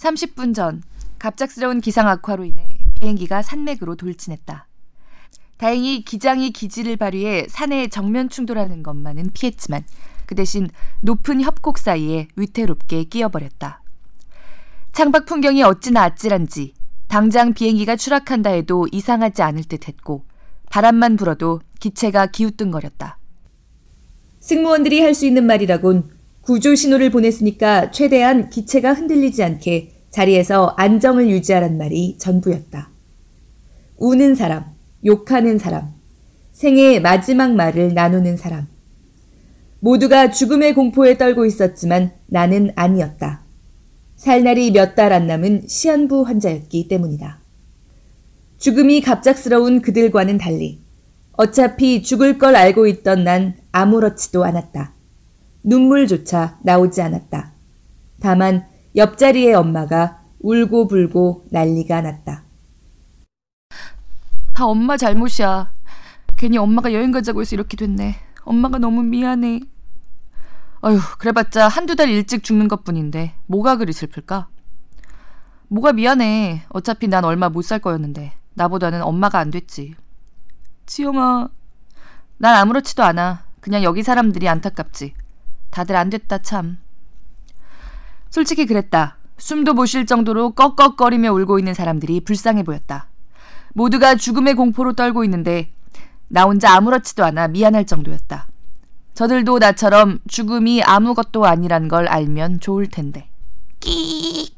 30분 0.05 0.53
전 0.53 0.83
갑작스러운 1.17 1.81
기상 1.81 2.07
악화로 2.07 2.45
인해 2.45 2.67
비행기가 2.99 3.41
산맥으로 3.41 3.95
돌진했다. 3.95 4.67
다행히 5.57 6.03
기장이 6.03 6.51
기지를 6.51 6.97
발휘해 6.97 7.47
산에 7.49 7.87
정면 7.87 8.29
충돌하는 8.29 8.83
것만은 8.83 9.31
피했지만 9.33 9.83
그 10.25 10.35
대신 10.35 10.69
높은 11.01 11.41
협곡 11.41 11.79
사이에 11.79 12.27
위태롭게 12.35 13.05
끼어버렸다. 13.05 13.81
창밖 14.91 15.25
풍경이 15.25 15.63
어찌나 15.63 16.03
아찔한지 16.03 16.73
당장 17.07 17.53
비행기가 17.53 17.95
추락한다 17.95 18.51
해도 18.51 18.87
이상하지 18.91 19.41
않을 19.41 19.63
듯 19.63 19.87
했고 19.87 20.25
바람만 20.69 21.15
불어도 21.15 21.61
기체가 21.79 22.27
기우뚱거렸다. 22.27 23.17
승무원들이 24.39 25.01
할 25.01 25.15
수 25.15 25.25
있는 25.25 25.45
말이라곤 25.47 26.11
구조 26.41 26.75
신호를 26.75 27.09
보냈으니까 27.09 27.89
최대한 27.91 28.49
기체가 28.49 28.93
흔들리지 28.93 29.43
않게 29.43 29.94
자리에서 30.15 30.73
안정을 30.77 31.29
유지하란 31.29 31.77
말이 31.77 32.15
전부였다. 32.17 32.89
우는 33.97 34.35
사람, 34.35 34.63
욕하는 35.05 35.57
사람, 35.57 35.93
생애의 36.53 37.01
마지막 37.01 37.53
말을 37.53 37.93
나누는 37.93 38.37
사람. 38.37 38.67
모두가 39.81 40.31
죽음의 40.31 40.73
공포에 40.73 41.17
떨고 41.17 41.45
있었지만 41.45 42.13
나는 42.27 42.71
아니었다. 42.77 43.43
살 44.15 44.41
날이 44.45 44.71
몇 44.71 44.95
달 44.95 45.11
안 45.11 45.27
남은 45.27 45.67
시한부 45.67 46.21
환자였기 46.21 46.87
때문이다. 46.87 47.41
죽음이 48.57 49.01
갑작스러운 49.01 49.81
그들과는 49.81 50.37
달리 50.37 50.79
어차피 51.33 52.01
죽을 52.01 52.37
걸 52.37 52.55
알고 52.55 52.87
있던 52.87 53.25
난 53.25 53.57
아무렇지도 53.73 54.45
않았다. 54.45 54.93
눈물조차 55.63 56.59
나오지 56.63 57.01
않았다. 57.01 57.51
다만 58.21 58.65
옆자리의 58.95 59.53
엄마가 59.53 60.21
울고 60.39 60.87
불고 60.87 61.45
난리가 61.51 62.01
났다. 62.01 62.43
다 64.53 64.65
엄마 64.65 64.95
잘못이야. 64.95 65.73
괜히 66.37 66.57
엄마가 66.57 66.93
여행 66.93 67.11
가자고 67.11 67.41
해서 67.41 67.55
이렇게 67.55 67.75
됐네. 67.75 68.15
엄마가 68.43 68.77
너무 68.77 69.03
미안해. 69.03 69.59
어휴, 70.81 70.99
그래봤자 71.17 71.67
한두 71.67 71.95
달 71.95 72.09
일찍 72.09 72.43
죽는 72.43 72.67
것 72.67 72.83
뿐인데, 72.83 73.33
뭐가 73.47 73.75
그리 73.77 73.91
슬플까? 73.91 74.47
뭐가 75.67 75.93
미안해. 75.93 76.63
어차피 76.69 77.07
난 77.07 77.25
얼마 77.25 77.49
못 77.49 77.63
살 77.63 77.79
거였는데, 77.79 78.33
나보다는 78.53 79.01
엄마가 79.01 79.39
안 79.39 79.49
됐지. 79.49 79.95
지영아, 80.85 81.49
난 82.37 82.55
아무렇지도 82.55 83.03
않아. 83.03 83.45
그냥 83.59 83.83
여기 83.83 84.03
사람들이 84.03 84.47
안타깝지. 84.47 85.15
다들 85.71 85.95
안 85.95 86.09
됐다, 86.09 86.37
참. 86.37 86.77
솔직히 88.29 88.65
그랬다. 88.65 89.17
숨도 89.37 89.73
못 89.73 89.85
쉴 89.85 90.05
정도로 90.05 90.51
꺽꺽거리며 90.51 91.31
울고 91.33 91.59
있는 91.59 91.73
사람들이 91.73 92.21
불쌍해 92.21 92.63
보였다. 92.63 93.07
모두가 93.73 94.15
죽음의 94.15 94.53
공포로 94.55 94.93
떨고 94.93 95.23
있는데 95.25 95.71
나 96.27 96.43
혼자 96.43 96.73
아무렇지도 96.75 97.23
않아 97.25 97.49
미안할 97.49 97.85
정도였다. 97.85 98.47
저들도 99.13 99.59
나처럼 99.59 100.19
죽음이 100.27 100.81
아무것도 100.83 101.45
아니란 101.45 101.87
걸 101.87 102.07
알면 102.07 102.59
좋을 102.61 102.87
텐데. 102.87 103.29
끼! 103.79 104.53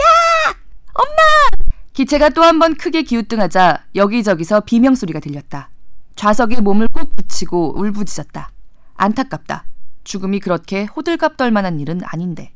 야! 0.00 0.54
엄마! 0.94 1.68
기체가 1.92 2.30
또 2.30 2.42
한 2.42 2.58
번 2.58 2.74
크게 2.76 3.02
기우뚱하자 3.02 3.84
여기저기서 3.94 4.60
비명 4.60 4.94
소리가 4.94 5.20
들렸다. 5.20 5.70
좌석에 6.16 6.60
몸을 6.60 6.88
꼭 6.88 7.14
붙이고 7.14 7.78
울부짖었다. 7.78 8.50
안타깝다. 8.94 9.64
죽음이 10.04 10.40
그렇게 10.40 10.84
호들갑 10.84 11.36
떨 11.36 11.50
만한 11.50 11.78
일은 11.80 12.00
아닌데. 12.04 12.53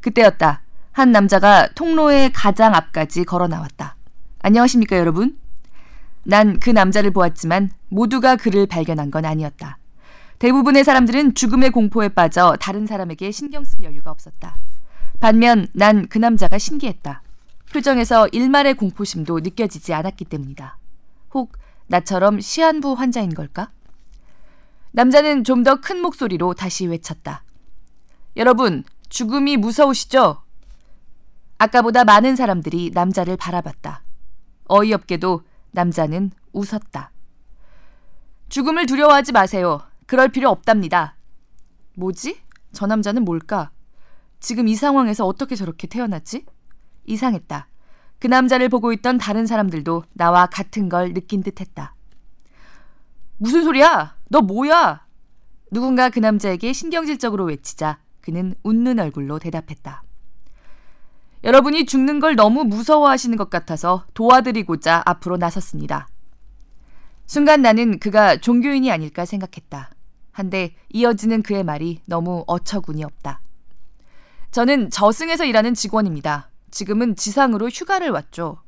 그때였다. 0.00 0.62
한 0.92 1.12
남자가 1.12 1.68
통로의 1.74 2.32
가장 2.32 2.74
앞까지 2.74 3.24
걸어 3.24 3.46
나왔다. 3.48 3.96
안녕하십니까, 4.42 4.96
여러분? 4.98 5.38
난 6.22 6.58
그 6.60 6.70
남자를 6.70 7.10
보았지만 7.12 7.70
모두가 7.88 8.36
그를 8.36 8.66
발견한 8.66 9.10
건 9.10 9.24
아니었다. 9.24 9.78
대부분의 10.38 10.84
사람들은 10.84 11.34
죽음의 11.34 11.70
공포에 11.70 12.08
빠져 12.08 12.56
다른 12.60 12.86
사람에게 12.86 13.30
신경 13.30 13.64
쓸 13.64 13.82
여유가 13.84 14.10
없었다. 14.10 14.56
반면 15.20 15.66
난 15.72 16.06
그 16.08 16.18
남자가 16.18 16.58
신기했다. 16.58 17.22
표정에서 17.72 18.28
일말의 18.32 18.74
공포심도 18.74 19.40
느껴지지 19.40 19.92
않았기 19.94 20.24
때문이다. 20.26 20.78
혹 21.34 21.52
나처럼 21.86 22.40
시한부 22.40 22.94
환자인 22.94 23.32
걸까? 23.34 23.70
남자는 24.92 25.44
좀 25.44 25.62
더 25.62 25.76
큰 25.76 26.00
목소리로 26.00 26.54
다시 26.54 26.86
외쳤다. 26.86 27.44
여러분, 28.36 28.82
죽음이 29.10 29.56
무서우시죠? 29.56 30.42
아까보다 31.58 32.04
많은 32.04 32.36
사람들이 32.36 32.92
남자를 32.94 33.36
바라봤다. 33.36 34.02
어이없게도 34.68 35.42
남자는 35.72 36.30
웃었다. 36.52 37.10
죽음을 38.48 38.86
두려워하지 38.86 39.32
마세요. 39.32 39.82
그럴 40.06 40.28
필요 40.28 40.48
없답니다. 40.48 41.16
뭐지? 41.96 42.40
저 42.72 42.86
남자는 42.86 43.24
뭘까? 43.24 43.70
지금 44.38 44.68
이 44.68 44.74
상황에서 44.74 45.26
어떻게 45.26 45.54
저렇게 45.56 45.86
태어났지? 45.86 46.46
이상했다. 47.04 47.68
그 48.20 48.26
남자를 48.28 48.68
보고 48.68 48.92
있던 48.92 49.18
다른 49.18 49.44
사람들도 49.44 50.04
나와 50.12 50.46
같은 50.46 50.88
걸 50.88 51.14
느낀 51.14 51.42
듯 51.42 51.60
했다. 51.60 51.94
무슨 53.38 53.64
소리야? 53.64 54.16
너 54.28 54.40
뭐야? 54.40 55.04
누군가 55.72 56.10
그 56.10 56.20
남자에게 56.20 56.72
신경질적으로 56.72 57.44
외치자 57.44 57.98
그는 58.20 58.54
웃는 58.62 58.98
얼굴로 58.98 59.38
대답했다. 59.38 60.02
여러분이 61.42 61.86
죽는 61.86 62.20
걸 62.20 62.36
너무 62.36 62.64
무서워하시는 62.64 63.36
것 63.36 63.48
같아서 63.48 64.04
도와드리고자 64.14 65.02
앞으로 65.06 65.38
나섰습니다. 65.38 66.08
순간 67.26 67.62
나는 67.62 67.98
그가 67.98 68.36
종교인이 68.36 68.90
아닐까 68.90 69.24
생각했다. 69.24 69.90
한데 70.32 70.74
이어지는 70.90 71.42
그의 71.42 71.64
말이 71.64 72.00
너무 72.06 72.44
어처구니 72.46 73.04
없다. 73.04 73.40
저는 74.50 74.90
저승에서 74.90 75.44
일하는 75.44 75.74
직원입니다. 75.74 76.50
지금은 76.70 77.16
지상으로 77.16 77.68
휴가를 77.68 78.10
왔죠. 78.10 78.58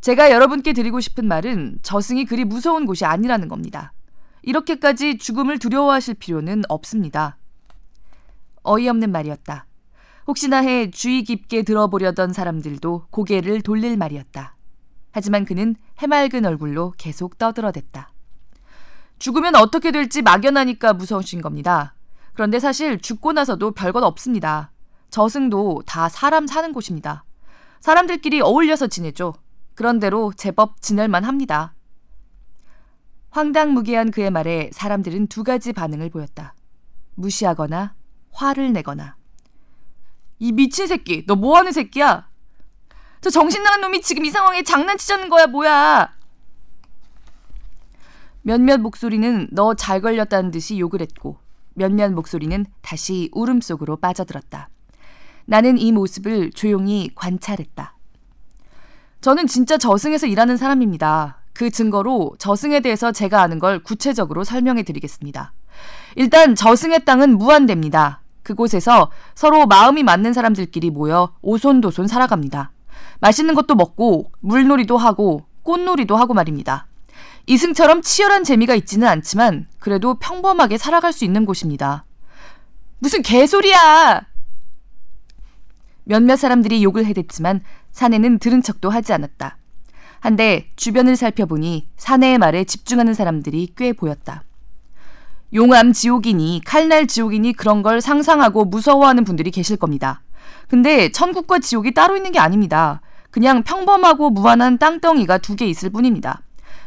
제가 0.00 0.30
여러분께 0.30 0.72
드리고 0.72 1.00
싶은 1.00 1.26
말은 1.26 1.78
저승이 1.82 2.24
그리 2.24 2.44
무서운 2.44 2.86
곳이 2.86 3.04
아니라는 3.04 3.48
겁니다. 3.48 3.92
이렇게까지 4.42 5.18
죽음을 5.18 5.58
두려워하실 5.58 6.14
필요는 6.14 6.62
없습니다. 6.68 7.37
어이없는 8.68 9.10
말이었다. 9.10 9.66
혹시나 10.26 10.58
해 10.58 10.90
주의 10.90 11.24
깊게 11.24 11.62
들어보려던 11.62 12.32
사람들도 12.32 13.06
고개를 13.10 13.62
돌릴 13.62 13.96
말이었다. 13.96 14.56
하지만 15.10 15.44
그는 15.44 15.74
해맑은 15.98 16.44
얼굴로 16.44 16.94
계속 16.98 17.38
떠들어댔다. 17.38 18.12
죽으면 19.18 19.56
어떻게 19.56 19.90
될지 19.90 20.22
막연하니까 20.22 20.92
무서우신 20.92 21.40
겁니다. 21.40 21.94
그런데 22.34 22.60
사실 22.60 23.00
죽고 23.00 23.32
나서도 23.32 23.72
별것 23.72 24.04
없습니다. 24.04 24.70
저승도 25.10 25.82
다 25.86 26.08
사람 26.08 26.46
사는 26.46 26.72
곳입니다. 26.72 27.24
사람들끼리 27.80 28.40
어울려서 28.40 28.86
지내죠. 28.86 29.34
그런대로 29.74 30.32
제법 30.36 30.80
지낼만 30.82 31.24
합니다. 31.24 31.74
황당무계한 33.30 34.10
그의 34.10 34.30
말에 34.30 34.70
사람들은 34.72 35.28
두 35.28 35.44
가지 35.44 35.72
반응을 35.72 36.10
보였다. 36.10 36.54
무시하거나 37.14 37.94
화를 38.38 38.72
내거나. 38.72 39.16
이 40.38 40.52
미친 40.52 40.86
새끼, 40.86 41.26
너 41.26 41.34
뭐하는 41.34 41.72
새끼야? 41.72 42.28
저 43.20 43.30
정신 43.30 43.64
나간 43.64 43.80
놈이 43.80 44.00
지금 44.00 44.24
이 44.24 44.30
상황에 44.30 44.62
장난치자는 44.62 45.28
거야, 45.28 45.48
뭐야? 45.48 46.12
몇몇 48.42 48.78
목소리는 48.80 49.48
너 49.50 49.74
잘 49.74 50.00
걸렸다는 50.00 50.52
듯이 50.52 50.78
욕을 50.78 51.00
했고, 51.00 51.38
몇몇 51.74 52.12
목소리는 52.12 52.64
다시 52.80 53.28
울음 53.32 53.60
속으로 53.60 53.96
빠져들었다. 53.96 54.68
나는 55.44 55.76
이 55.76 55.90
모습을 55.90 56.52
조용히 56.52 57.10
관찰했다. 57.16 57.96
저는 59.20 59.48
진짜 59.48 59.76
저승에서 59.78 60.28
일하는 60.28 60.56
사람입니다. 60.56 61.42
그 61.54 61.70
증거로 61.70 62.36
저승에 62.38 62.78
대해서 62.78 63.10
제가 63.10 63.42
아는 63.42 63.58
걸 63.58 63.82
구체적으로 63.82 64.44
설명해 64.44 64.84
드리겠습니다. 64.84 65.52
일단 66.14 66.54
저승의 66.54 67.04
땅은 67.04 67.36
무한대입니다. 67.36 68.22
그곳에서 68.48 69.10
서로 69.34 69.66
마음이 69.66 70.02
맞는 70.02 70.32
사람들끼리 70.32 70.90
모여 70.90 71.34
오손도손 71.42 72.06
살아갑니다. 72.06 72.72
맛있는 73.20 73.54
것도 73.54 73.74
먹고 73.74 74.32
물놀이도 74.40 74.96
하고 74.96 75.44
꽃놀이도 75.64 76.16
하고 76.16 76.32
말입니다. 76.32 76.86
이승처럼 77.46 78.00
치열한 78.00 78.44
재미가 78.44 78.74
있지는 78.74 79.06
않지만 79.06 79.66
그래도 79.78 80.14
평범하게 80.14 80.78
살아갈 80.78 81.12
수 81.12 81.24
있는 81.26 81.44
곳입니다. 81.44 82.06
무슨 82.98 83.22
개소리야! 83.22 84.22
몇몇 86.04 86.36
사람들이 86.36 86.82
욕을 86.82 87.04
해댔지만 87.04 87.60
사내는 87.92 88.38
들은 88.38 88.62
척도 88.62 88.88
하지 88.88 89.12
않았다. 89.12 89.58
한데 90.20 90.70
주변을 90.76 91.16
살펴보니 91.16 91.90
사내의 91.98 92.38
말에 92.38 92.64
집중하는 92.64 93.12
사람들이 93.12 93.74
꽤 93.76 93.92
보였다. 93.92 94.42
용암 95.54 95.92
지옥이니 95.92 96.62
칼날 96.64 97.06
지옥이니 97.06 97.54
그런 97.54 97.82
걸 97.82 98.00
상상하고 98.00 98.64
무서워하는 98.66 99.24
분들이 99.24 99.50
계실 99.50 99.76
겁니다. 99.76 100.22
근데 100.68 101.10
천국과 101.10 101.60
지옥이 101.60 101.94
따로 101.94 102.16
있는 102.16 102.32
게 102.32 102.38
아닙니다. 102.38 103.00
그냥 103.30 103.62
평범하고 103.62 104.30
무한한 104.30 104.78
땅덩이가 104.78 105.38
두 105.38 105.56
개 105.56 105.66
있을 105.66 105.90
뿐입니다. 105.90 106.42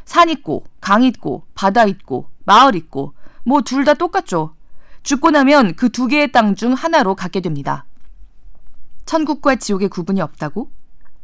산 0.05 0.29
있고, 0.29 0.63
강 0.79 1.03
있고, 1.03 1.43
바다 1.55 1.85
있고, 1.85 2.27
마을 2.45 2.75
있고, 2.75 3.13
뭐 3.43 3.61
둘 3.61 3.85
다 3.85 3.93
똑같죠. 3.95 4.53
죽고 5.03 5.31
나면 5.31 5.75
그 5.75 5.89
두 5.89 6.07
개의 6.07 6.31
땅 6.31 6.55
중 6.55 6.73
하나로 6.73 7.15
갖게 7.15 7.39
됩니다. 7.41 7.85
천국과 9.05 9.55
지옥의 9.55 9.89
구분이 9.89 10.21
없다고? 10.21 10.69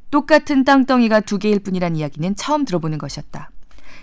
똑같은 0.10 0.64
땅덩이가 0.64 1.22
두 1.22 1.38
개일 1.38 1.60
뿐이란 1.60 1.96
이야기는 1.96 2.36
처음 2.36 2.66
들어보는 2.66 2.98
것이었다. 2.98 3.52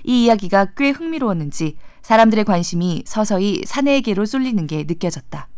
이 0.05 0.25
이야기가 0.25 0.69
꽤 0.77 0.90
흥미로웠는지 0.90 1.77
사람들의 2.03 2.45
관심이 2.45 3.03
서서히 3.07 3.62
사내에게로 3.67 4.27
쏠리는 4.27 4.67
게 4.67 4.85
느껴졌다. 4.85 5.49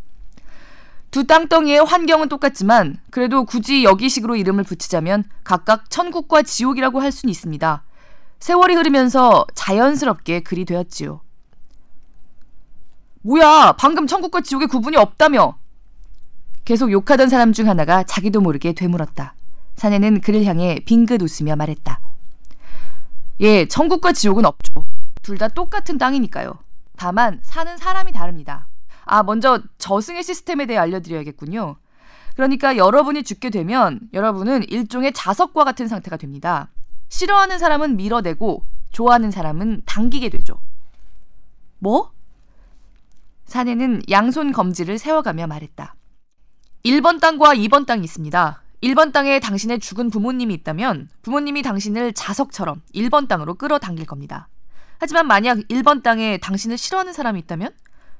두 1.11 1.25
땅덩이의 1.25 1.85
환경은 1.85 2.29
똑같지만 2.29 2.97
그래도 3.11 3.45
굳이 3.45 3.83
여기식으로 3.83 4.35
이름을 4.35 4.63
붙이자면 4.63 5.23
각각 5.43 5.89
천국과 5.89 6.41
지옥이라고 6.41 7.01
할 7.01 7.11
수는 7.11 7.31
있습니다. 7.31 7.83
세월이 8.39 8.75
흐르면서 8.75 9.45
자연스럽게 9.55 10.41
글이 10.41 10.65
되었지요. 10.65 11.21
뭐야, 13.21 13.73
방금 13.77 14.07
천국과 14.07 14.41
지옥의 14.41 14.67
구분이 14.67 14.95
없다며! 14.95 15.57
계속 16.65 16.91
욕하던 16.91 17.29
사람 17.29 17.53
중 17.53 17.67
하나가 17.67 18.03
자기도 18.03 18.41
모르게 18.41 18.73
되물었다. 18.73 19.35
사내는 19.75 20.21
그를 20.21 20.43
향해 20.45 20.79
빙긋 20.85 21.21
웃으며 21.21 21.55
말했다. 21.55 22.06
예, 23.39 23.67
천국과 23.67 24.13
지옥은 24.13 24.45
없죠. 24.45 24.85
둘 25.21 25.37
다 25.37 25.47
똑같은 25.49 25.97
땅이니까요. 25.97 26.53
다만 26.97 27.39
사는 27.43 27.75
사람이 27.77 28.11
다릅니다. 28.13 28.67
아, 29.05 29.23
먼저 29.23 29.61
저승의 29.77 30.23
시스템에 30.23 30.65
대해 30.65 30.79
알려드려야겠군요. 30.79 31.75
그러니까 32.35 32.77
여러분이 32.77 33.23
죽게 33.23 33.49
되면 33.49 33.99
여러분은 34.13 34.63
일종의 34.69 35.13
자석과 35.13 35.63
같은 35.63 35.87
상태가 35.87 36.17
됩니다. 36.17 36.69
싫어하는 37.09 37.59
사람은 37.59 37.97
밀어내고 37.97 38.63
좋아하는 38.91 39.31
사람은 39.31 39.81
당기게 39.85 40.29
되죠. 40.29 40.59
뭐? 41.79 42.11
사내는 43.45 44.03
양손 44.09 44.51
검지를 44.51 44.97
세워가며 44.97 45.47
말했다. 45.47 45.95
1번 46.85 47.19
땅과 47.19 47.55
2번 47.55 47.85
땅이 47.85 48.03
있습니다. 48.03 48.61
1번 48.83 49.11
땅에 49.11 49.39
당신의 49.39 49.79
죽은 49.79 50.09
부모님이 50.09 50.53
있다면 50.55 51.09
부모님이 51.23 51.63
당신을 51.63 52.13
자석처럼 52.13 52.81
1번 52.93 53.27
땅으로 53.27 53.55
끌어당길 53.55 54.05
겁니다. 54.05 54.47
하지만 54.99 55.27
만약 55.27 55.57
1번 55.69 56.03
땅에 56.03 56.37
당신을 56.37 56.77
싫어하는 56.77 57.13
사람이 57.13 57.39
있다면 57.41 57.71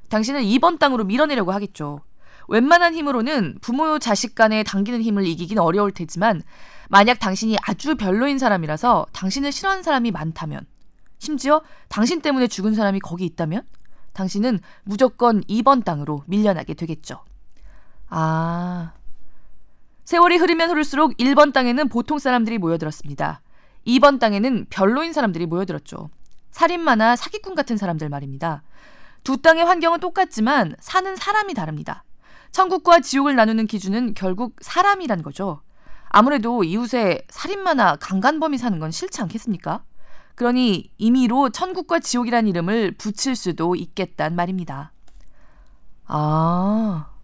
당신은 0.09 0.41
2번 0.41 0.79
땅으로 0.79 1.03
밀어내려고 1.03 1.51
하겠죠. 1.51 2.01
웬만한 2.47 2.95
힘으로는 2.95 3.57
부모 3.61 3.99
자식 3.99 4.33
간에 4.33 4.63
당기는 4.63 5.01
힘을 5.01 5.27
이기긴 5.27 5.59
어려울 5.59 5.91
테지만 5.91 6.41
만약 6.89 7.19
당신이 7.19 7.57
아주 7.61 7.95
별로인 7.95 8.39
사람이라서 8.39 9.07
당신을 9.11 9.51
싫어하는 9.51 9.83
사람이 9.83 10.11
많다면 10.11 10.65
심지어 11.19 11.61
당신 11.89 12.21
때문에 12.21 12.47
죽은 12.47 12.73
사람이 12.73 12.99
거기 12.99 13.25
있다면 13.25 13.63
당신은 14.13 14.59
무조건 14.83 15.41
2번 15.43 15.83
땅으로 15.83 16.23
밀려나게 16.25 16.73
되겠죠. 16.73 17.23
아. 18.09 18.93
세월이 20.07 20.37
흐르면 20.37 20.69
흐를수록 20.69 21.17
1번 21.17 21.51
땅에는 21.51 21.89
보통 21.89 22.17
사람들이 22.17 22.59
모여들었습니다. 22.59 23.41
2번 23.87 24.21
땅에는 24.21 24.67
별로인 24.69 25.11
사람들이 25.11 25.45
모여들었죠. 25.47 26.09
살인마나 26.49 27.17
사기꾼 27.17 27.55
같은 27.55 27.75
사람들 27.75 28.07
말입니다. 28.07 28.63
두 29.25 29.41
땅의 29.41 29.65
환경은 29.65 29.99
똑같지만 29.99 30.77
사는 30.79 31.13
사람이 31.13 31.53
다릅니다. 31.55 32.05
천국과 32.53 33.01
지옥을 33.01 33.35
나누는 33.35 33.67
기준은 33.67 34.13
결국 34.13 34.55
사람이란 34.61 35.23
거죠. 35.23 35.59
아무래도 36.07 36.63
이웃에 36.63 37.23
살인마나 37.29 37.97
강간범이 37.97 38.57
사는 38.57 38.79
건 38.79 38.91
싫지 38.91 39.21
않겠습니까? 39.23 39.83
그러니 40.35 40.89
임의로 40.97 41.49
천국과 41.49 41.99
지옥이란 41.99 42.47
이름을 42.47 42.95
붙일 42.97 43.35
수도 43.35 43.75
있겠단 43.75 44.37
말입니다. 44.37 44.93
아. 46.05 47.16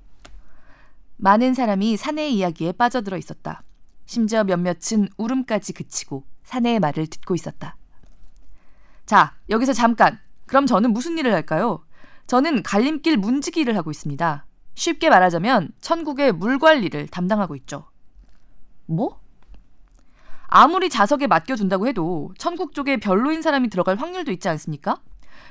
많은 1.24 1.54
사람이 1.54 1.96
사내의 1.96 2.36
이야기에 2.36 2.74
빠져들어 2.74 3.16
있었다. 3.16 3.64
심지어 4.06 4.44
몇몇은 4.44 5.08
울음까지 5.16 5.72
그치고 5.72 6.26
사내의 6.44 6.82
말을 6.82 7.08
듣고 7.08 7.34
있었다. 7.34 7.78
자, 9.06 9.34
여기서 9.50 9.72
잠깐. 9.72 10.20
그럼 10.48 10.66
저는 10.66 10.92
무슨 10.92 11.18
일을 11.18 11.34
할까요? 11.34 11.86
저는 12.28 12.62
갈림길 12.64 13.16
문지기를 13.16 13.78
하고 13.78 13.90
있습니다. 13.90 14.46
쉽게 14.74 15.10
말하자면 15.10 15.70
천국의 15.80 16.34
물 16.34 16.60
관리를 16.60 17.08
담당하고 17.08 17.56
있죠. 17.56 17.86
뭐? 18.86 19.22
아무리 20.48 20.90
자석에 20.90 21.28
맡겨둔다고 21.28 21.88
해도 21.88 22.34
천국 22.38 22.74
쪽에 22.74 22.98
별로인 22.98 23.42
사람이 23.42 23.70
들어갈 23.70 23.96
확률도 23.96 24.30
있지 24.34 24.50
않습니까? 24.50 24.98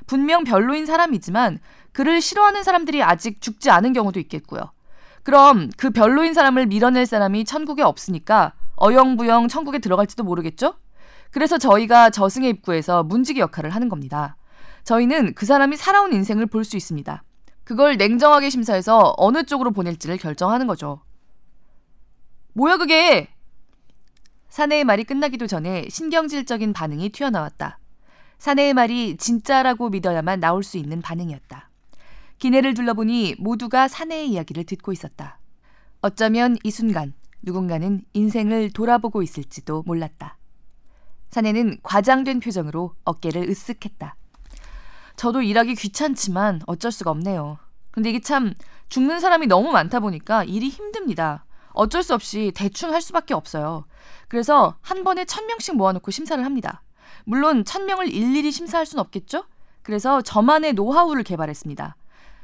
분명 0.06 0.44
별로인 0.44 0.84
사람이지만 0.84 1.60
그를 1.92 2.20
싫어하는 2.20 2.62
사람들이 2.62 3.02
아직 3.02 3.40
죽지 3.40 3.70
않은 3.70 3.94
경우도 3.94 4.20
있겠고요. 4.20 4.70
그럼 5.22 5.70
그 5.76 5.90
별로인 5.90 6.34
사람을 6.34 6.66
밀어낼 6.66 7.06
사람이 7.06 7.44
천국에 7.44 7.82
없으니까 7.82 8.54
어영부영 8.76 9.48
천국에 9.48 9.78
들어갈지도 9.78 10.24
모르겠죠? 10.24 10.74
그래서 11.30 11.58
저희가 11.58 12.10
저승의 12.10 12.50
입구에서 12.50 13.02
문지기 13.04 13.40
역할을 13.40 13.70
하는 13.70 13.88
겁니다. 13.88 14.36
저희는 14.84 15.34
그 15.34 15.46
사람이 15.46 15.76
살아온 15.76 16.12
인생을 16.12 16.46
볼 16.46 16.64
수 16.64 16.76
있습니다. 16.76 17.22
그걸 17.64 17.96
냉정하게 17.96 18.50
심사해서 18.50 19.14
어느 19.16 19.44
쪽으로 19.44 19.70
보낼지를 19.70 20.18
결정하는 20.18 20.66
거죠. 20.66 21.00
뭐야 22.54 22.76
그게? 22.76 23.28
사내의 24.48 24.84
말이 24.84 25.04
끝나기도 25.04 25.46
전에 25.46 25.86
신경질적인 25.88 26.72
반응이 26.72 27.10
튀어나왔다. 27.10 27.78
사내의 28.38 28.74
말이 28.74 29.16
진짜라고 29.16 29.88
믿어야만 29.88 30.40
나올 30.40 30.62
수 30.64 30.76
있는 30.76 31.00
반응이었다. 31.00 31.70
기내를 32.42 32.74
둘러보니 32.74 33.36
모두가 33.38 33.86
사내의 33.86 34.28
이야기를 34.30 34.64
듣고 34.64 34.90
있었다. 34.90 35.38
어쩌면 36.00 36.56
이 36.64 36.72
순간 36.72 37.14
누군가는 37.40 38.02
인생을 38.14 38.72
돌아보고 38.72 39.22
있을지도 39.22 39.84
몰랐다. 39.86 40.38
사내는 41.30 41.78
과장된 41.84 42.40
표정으로 42.40 42.96
어깨를 43.04 43.46
으쓱했다. 43.46 44.14
저도 45.14 45.42
일하기 45.42 45.76
귀찮지만 45.76 46.62
어쩔 46.66 46.90
수가 46.90 47.12
없네요. 47.12 47.58
근데 47.92 48.10
이게 48.10 48.18
참 48.18 48.54
죽는 48.88 49.20
사람이 49.20 49.46
너무 49.46 49.70
많다 49.70 50.00
보니까 50.00 50.42
일이 50.42 50.68
힘듭니다. 50.68 51.44
어쩔 51.68 52.02
수 52.02 52.12
없이 52.12 52.50
대충 52.56 52.92
할 52.92 53.00
수밖에 53.02 53.34
없어요. 53.34 53.84
그래서 54.26 54.74
한 54.80 55.04
번에 55.04 55.26
천 55.26 55.46
명씩 55.46 55.76
모아놓고 55.76 56.10
심사를 56.10 56.44
합니다. 56.44 56.82
물론 57.24 57.64
천 57.64 57.86
명을 57.86 58.08
일일이 58.12 58.50
심사할 58.50 58.84
수는 58.84 59.00
없겠죠? 59.00 59.44
그래서 59.82 60.22
저만의 60.22 60.72
노하우를 60.72 61.22
개발했습니다. 61.22 61.94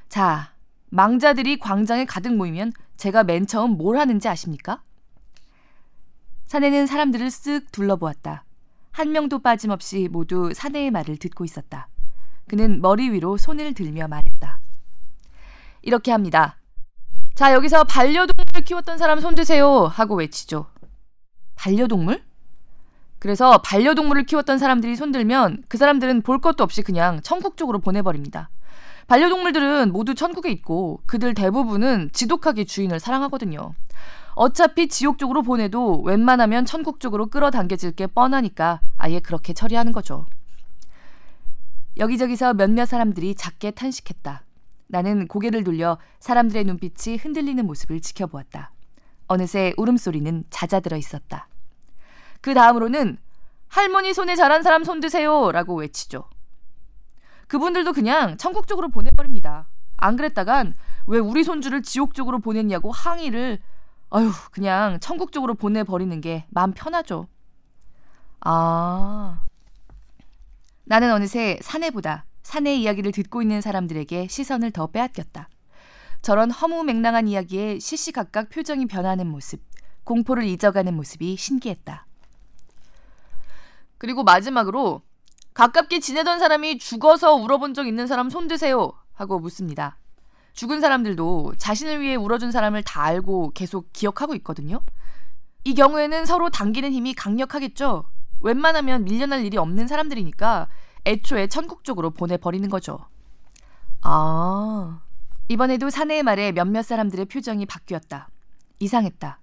자, 0.09 0.55
망자들이 0.90 1.59
광장에 1.59 2.05
가득 2.05 2.35
모이면 2.35 2.73
제가 2.97 3.25
맨 3.25 3.47
처음 3.47 3.73
뭘 3.73 3.99
하는지 3.99 4.27
아십니까? 4.29 4.83
사내는 6.44 6.87
사람들을 6.87 7.27
쓱 7.29 7.71
둘러보았다. 7.73 8.44
한 8.90 9.12
명도 9.12 9.40
빠짐없이 9.40 10.09
모두 10.11 10.53
사내의 10.55 10.90
말을 10.90 11.18
듣고 11.18 11.44
있었다. 11.44 11.88
그는 12.49 12.81
머리 12.81 13.11
위로 13.11 13.37
손을 13.37 13.75
들며 13.75 14.09
말했다. 14.09 14.61
이렇게 15.83 16.11
합니다. 16.11 16.57
자, 17.35 17.53
여기서 17.53 17.85
반려동물을 17.85 18.62
키웠던 18.64 18.99
사람 18.99 19.21
손 19.21 19.35
드세요. 19.35 19.85
하고 19.85 20.16
외치죠. 20.16 20.66
반려동물? 21.55 22.25
그래서 23.18 23.59
반려동물을 23.59 24.25
키웠던 24.25 24.59
사람들이 24.59 24.97
손들면 24.97 25.64
그 25.68 25.77
사람들은 25.77 26.23
볼 26.23 26.40
것도 26.40 26.64
없이 26.64 26.83
그냥 26.83 27.21
천국 27.23 27.57
쪽으로 27.57 27.79
보내버립니다. 27.79 28.49
반려동물들은 29.09 29.90
모두 29.90 30.14
천국에 30.14 30.51
있고 30.51 31.01
그들 31.07 31.33
대부분은 31.35 32.11
지독하게 32.12 32.64
주인을 32.64 33.01
사랑하거든요. 33.01 33.75
어차피 34.35 34.87
지옥 34.87 35.18
쪽으로 35.18 35.42
보내도 35.42 36.03
웬만하면 36.03 36.66
천국 36.66 37.01
쪽으로 37.01 37.27
끌어당겨질 37.27 37.92
게 37.92 38.07
뻔하니까 38.07 38.81
아예 38.97 39.18
그렇게 39.18 39.55
처리하는 39.55 39.92
거죠. 39.92 40.27
여기저기서 41.97 42.55
몇몇 42.55 42.85
사람들이 42.85 43.35
작게 43.35 43.73
탄식했다. 43.73 44.44
나는 44.88 45.27
고개를 45.27 45.64
돌려 45.64 45.99
사람들의 46.21 46.64
눈빛이 46.64 47.16
흔들리는 47.16 47.66
모습을 47.66 48.01
지켜보았다. 48.01 48.73
어느새 49.27 49.73
울음소리는 49.79 50.44
잦아들어 50.51 50.97
있었다. 50.99 51.49
그 52.42 52.55
다음으로는 52.55 53.16
할머니 53.68 54.12
손에 54.14 54.37
자란 54.37 54.62
사람 54.62 54.85
손 54.85 55.01
드세요! 55.01 55.51
라고 55.51 55.77
외치죠. 55.77 56.25
그분들도 57.49 57.93
그냥 57.93 58.37
천국 58.37 58.67
쪽으로 58.69 58.89
보내버립니다. 58.89 59.69
안 59.97 60.17
그랬다간 60.17 60.75
왜 61.07 61.19
우리 61.19 61.43
손주를 61.43 61.83
지옥 61.83 62.15
쪽으로 62.15 62.39
보냈냐고 62.39 62.93
항의를 62.93 63.59
아휴 64.11 64.31
그냥 64.53 65.01
천국 65.01 65.33
쪽으로 65.33 65.55
보내버리는 65.55 66.21
게 66.21 66.47
마음 66.51 66.73
편하죠. 66.73 67.27
아 68.41 69.45
나는 70.85 71.13
어느새 71.13 71.59
사내보다 71.61 72.25
사내의 72.43 72.81
이야기를 72.83 73.13
듣고 73.13 73.43
있는 73.43 73.61
사람들에게 73.61 74.29
시선을 74.29 74.71
더 74.71 74.87
빼앗겼다. 74.87 75.49
저런 76.23 76.51
허무맹랑한 76.51 77.29
이야기에 77.29 77.79
시시각각 77.79 78.49
표정이 78.49 78.87
변하는 78.87 79.27
모습, 79.27 79.61
공포를 80.05 80.45
잊어가는 80.45 80.95
모습이 80.95 81.37
신기했다. 81.37 82.07
그리고 83.99 84.25
마지막으로 84.25 85.03
가깝게 85.59 85.99
지내던 85.99 86.38
사람이 86.38 86.79
죽어서 86.79 87.35
울어본 87.35 87.75
적 87.75 87.88
있는 87.88 88.07
사람 88.07 88.31
손 88.31 88.47
드세요 88.47 88.92
하고 89.12 89.40
묻습니다. 89.40 89.99
죽은 90.53 90.81
사람들도 90.81 91.55
자신을 91.59 92.01
위해 92.01 92.14
울어준 92.14 92.53
사람을 92.53 92.85
다 92.85 93.03
알고 93.03 93.51
계속 93.57 93.92
기억하고 93.92 94.37
있거든요. 94.37 94.81
이 95.64 95.75
경우에는 95.75 96.27
서로 96.27 96.49
당기는 96.49 96.92
힘이 96.92 97.12
강력하겠죠. 97.12 98.05
웬만하면 98.40 99.03
밀려날 99.03 99.44
일이 99.44 99.57
없는 99.57 99.88
사람들이니까 99.88 100.68
애초에 101.05 101.49
천국 101.49 101.83
쪽으로 101.83 102.11
보내버리는 102.11 102.68
거죠. 102.68 103.01
아. 104.03 105.01
이번에도 105.49 105.90
사내의 105.90 106.23
말에 106.23 106.53
몇몇 106.53 106.85
사람들의 106.85 107.27
표정이 107.27 107.66
바뀌었다. 107.66 108.29
이상했다. 108.79 109.40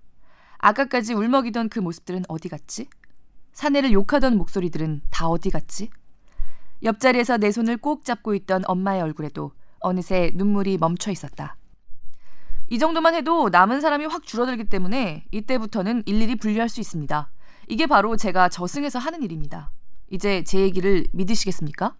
아까까지 0.59 1.13
울먹이던 1.13 1.67
그 1.67 1.79
모습들은 1.79 2.23
어디 2.29 2.47
갔지? 2.47 2.87
사내를 3.51 3.91
욕하던 3.91 4.37
목소리들은 4.37 5.01
다 5.09 5.27
어디 5.27 5.49
갔지? 5.49 5.89
옆자리에서 6.85 7.37
내 7.37 7.51
손을 7.51 7.77
꼭 7.77 8.05
잡고 8.05 8.35
있던 8.35 8.63
엄마의 8.65 9.01
얼굴에도 9.01 9.51
어느새 9.79 10.31
눈물이 10.35 10.77
멈춰 10.77 11.11
있었다. 11.11 11.57
이 12.69 12.79
정도만 12.79 13.13
해도 13.15 13.49
남은 13.49 13.81
사람이 13.81 14.05
확 14.05 14.23
줄어들기 14.23 14.65
때문에 14.65 15.25
이때부터는 15.31 16.03
일일이 16.05 16.35
분류할 16.35 16.69
수 16.69 16.79
있습니다. 16.79 17.29
이게 17.67 17.87
바로 17.87 18.15
제가 18.15 18.49
저승에서 18.49 18.99
하는 18.99 19.23
일입니다. 19.23 19.71
이제 20.09 20.43
제 20.43 20.59
얘기를 20.59 21.07
믿으시겠습니까? 21.11 21.95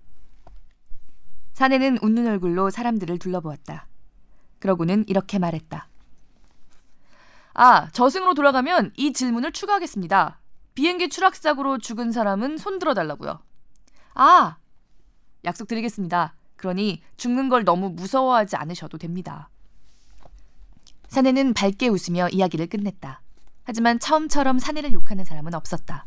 사내는 1.54 2.00
웃는 2.02 2.28
얼굴로 2.28 2.70
사람들을 2.70 3.18
둘러보았다. 3.18 3.88
그러고는 4.60 5.06
이렇게 5.08 5.40
말했다. 5.40 5.88
아, 7.54 7.90
저승으로 7.92 8.34
돌아가면 8.34 8.92
이 8.98 9.14
질문을 9.14 9.52
추가하겠습니다. 9.52 10.40
비행기 10.74 11.10
추락사고로 11.10 11.78
죽은 11.78 12.12
사람은 12.12 12.58
손들어 12.58 12.94
달라고요. 12.94 13.40
아, 14.14 14.58
약속드리겠습니다. 15.46 16.36
그러니 16.56 17.02
죽는 17.18 17.50
걸 17.50 17.64
너무 17.64 17.90
무서워하지 17.90 18.56
않으셔도 18.56 18.98
됩니다. 18.98 19.50
사내는 21.08 21.54
밝게 21.54 21.88
웃으며 21.88 22.30
이야기를 22.30 22.68
끝냈다. 22.68 23.22
하지만 23.64 24.00
처음처럼 24.00 24.60
사내를 24.60 24.92
욕하는 24.94 25.24
사람은 25.26 25.54
없었다. 25.54 26.06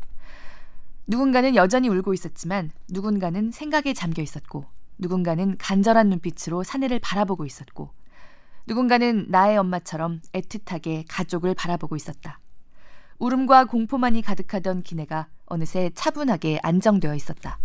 누군가는 1.07 1.55
여전히 1.55 1.89
울고 1.89 2.13
있었지만 2.13 2.71
누군가는 2.89 3.51
생각에 3.51 3.93
잠겨 3.93 4.21
있었고 4.21 4.65
누군가는 4.97 5.57
간절한 5.57 6.09
눈빛으로 6.09 6.63
사내를 6.63 6.99
바라보고 6.99 7.45
있었고 7.45 7.91
누군가는 8.67 9.25
나의 9.29 9.57
엄마처럼 9.57 10.21
애틋하게 10.33 11.05
가족을 11.07 11.55
바라보고 11.55 11.95
있었다. 11.95 12.39
울음과 13.17 13.65
공포만이 13.65 14.21
가득하던 14.21 14.83
기내가 14.83 15.27
어느새 15.45 15.89
차분하게 15.95 16.59
안정되어 16.61 17.15
있었다. 17.15 17.57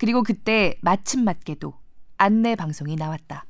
그리고 0.00 0.22
그때 0.22 0.78
마침 0.80 1.24
맞게도 1.24 1.74
안내 2.16 2.56
방송이 2.56 2.96
나왔다. 2.96 3.44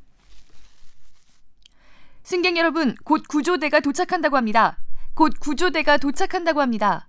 승객 2.24 2.56
여러분, 2.56 2.96
곧 3.04 3.22
구조대가 3.28 3.78
도착한다고 3.78 4.36
합니다. 4.36 4.76
곧 5.14 5.32
구조대가 5.38 5.96
도착한다고 5.98 6.60
합니다. 6.60 7.08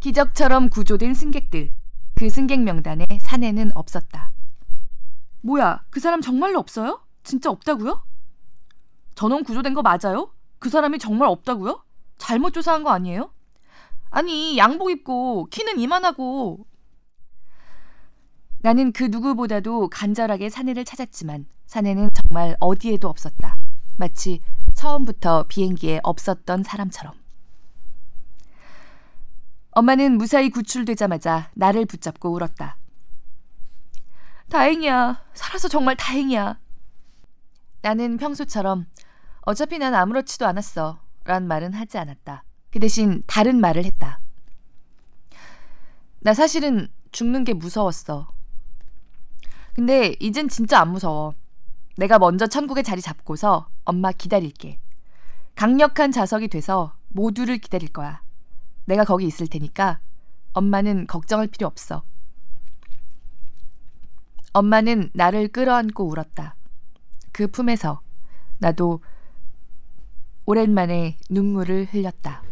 기적처럼 0.00 0.70
구조된 0.70 1.12
승객들. 1.12 1.74
그 2.14 2.30
승객 2.30 2.60
명단에 2.60 3.04
사내는 3.20 3.70
없었다. 3.74 4.30
뭐야, 5.42 5.84
그 5.90 6.00
사람 6.00 6.22
정말로 6.22 6.58
없어요? 6.58 7.04
진짜 7.22 7.50
없다고요? 7.50 8.02
전원 9.14 9.44
구조된 9.44 9.74
거 9.74 9.82
맞아요? 9.82 10.32
그 10.58 10.70
사람이 10.70 10.98
정말 10.98 11.28
없다고요? 11.28 11.84
잘못 12.16 12.54
조사한 12.54 12.82
거 12.82 12.88
아니에요? 12.92 13.30
아니, 14.08 14.56
양복 14.56 14.90
입고 14.90 15.48
키는 15.50 15.78
이만하고 15.78 16.64
나는 18.62 18.92
그 18.92 19.04
누구보다도 19.04 19.88
간절하게 19.88 20.50
사내를 20.50 20.84
찾았지만 20.84 21.46
사내는 21.66 22.10
정말 22.12 22.56
어디에도 22.60 23.08
없었다. 23.08 23.56
마치 23.96 24.40
처음부터 24.74 25.44
비행기에 25.48 26.00
없었던 26.02 26.62
사람처럼. 26.62 27.14
엄마는 29.72 30.18
무사히 30.18 30.50
구출되자마자 30.50 31.50
나를 31.54 31.86
붙잡고 31.86 32.32
울었다. 32.32 32.76
다행이야. 34.50 35.24
살아서 35.32 35.68
정말 35.68 35.96
다행이야. 35.96 36.58
나는 37.82 38.16
평소처럼 38.16 38.86
어차피 39.42 39.78
난 39.78 39.94
아무렇지도 39.94 40.46
않았어. 40.46 41.00
란 41.24 41.46
말은 41.46 41.72
하지 41.72 41.98
않았다. 41.98 42.44
그 42.70 42.78
대신 42.78 43.22
다른 43.26 43.60
말을 43.60 43.84
했다. 43.84 44.20
나 46.18 46.34
사실은 46.34 46.88
죽는 47.12 47.44
게 47.44 47.54
무서웠어. 47.54 48.39
근데 49.74 50.14
이젠 50.20 50.48
진짜 50.48 50.80
안 50.80 50.92
무서워. 50.92 51.34
내가 51.96 52.18
먼저 52.18 52.46
천국에 52.46 52.82
자리 52.82 53.00
잡고서 53.00 53.68
엄마 53.84 54.12
기다릴게. 54.12 54.78
강력한 55.54 56.12
자석이 56.12 56.48
돼서 56.48 56.94
모두를 57.08 57.58
기다릴 57.58 57.90
거야. 57.90 58.22
내가 58.86 59.04
거기 59.04 59.26
있을 59.26 59.46
테니까 59.46 60.00
엄마는 60.52 61.06
걱정할 61.06 61.46
필요 61.48 61.66
없어. 61.66 62.02
엄마는 64.52 65.10
나를 65.12 65.48
끌어안고 65.48 66.08
울었다. 66.08 66.56
그 67.32 67.46
품에서 67.46 68.00
나도 68.58 69.00
오랜만에 70.46 71.16
눈물을 71.28 71.88
흘렸다. 71.92 72.42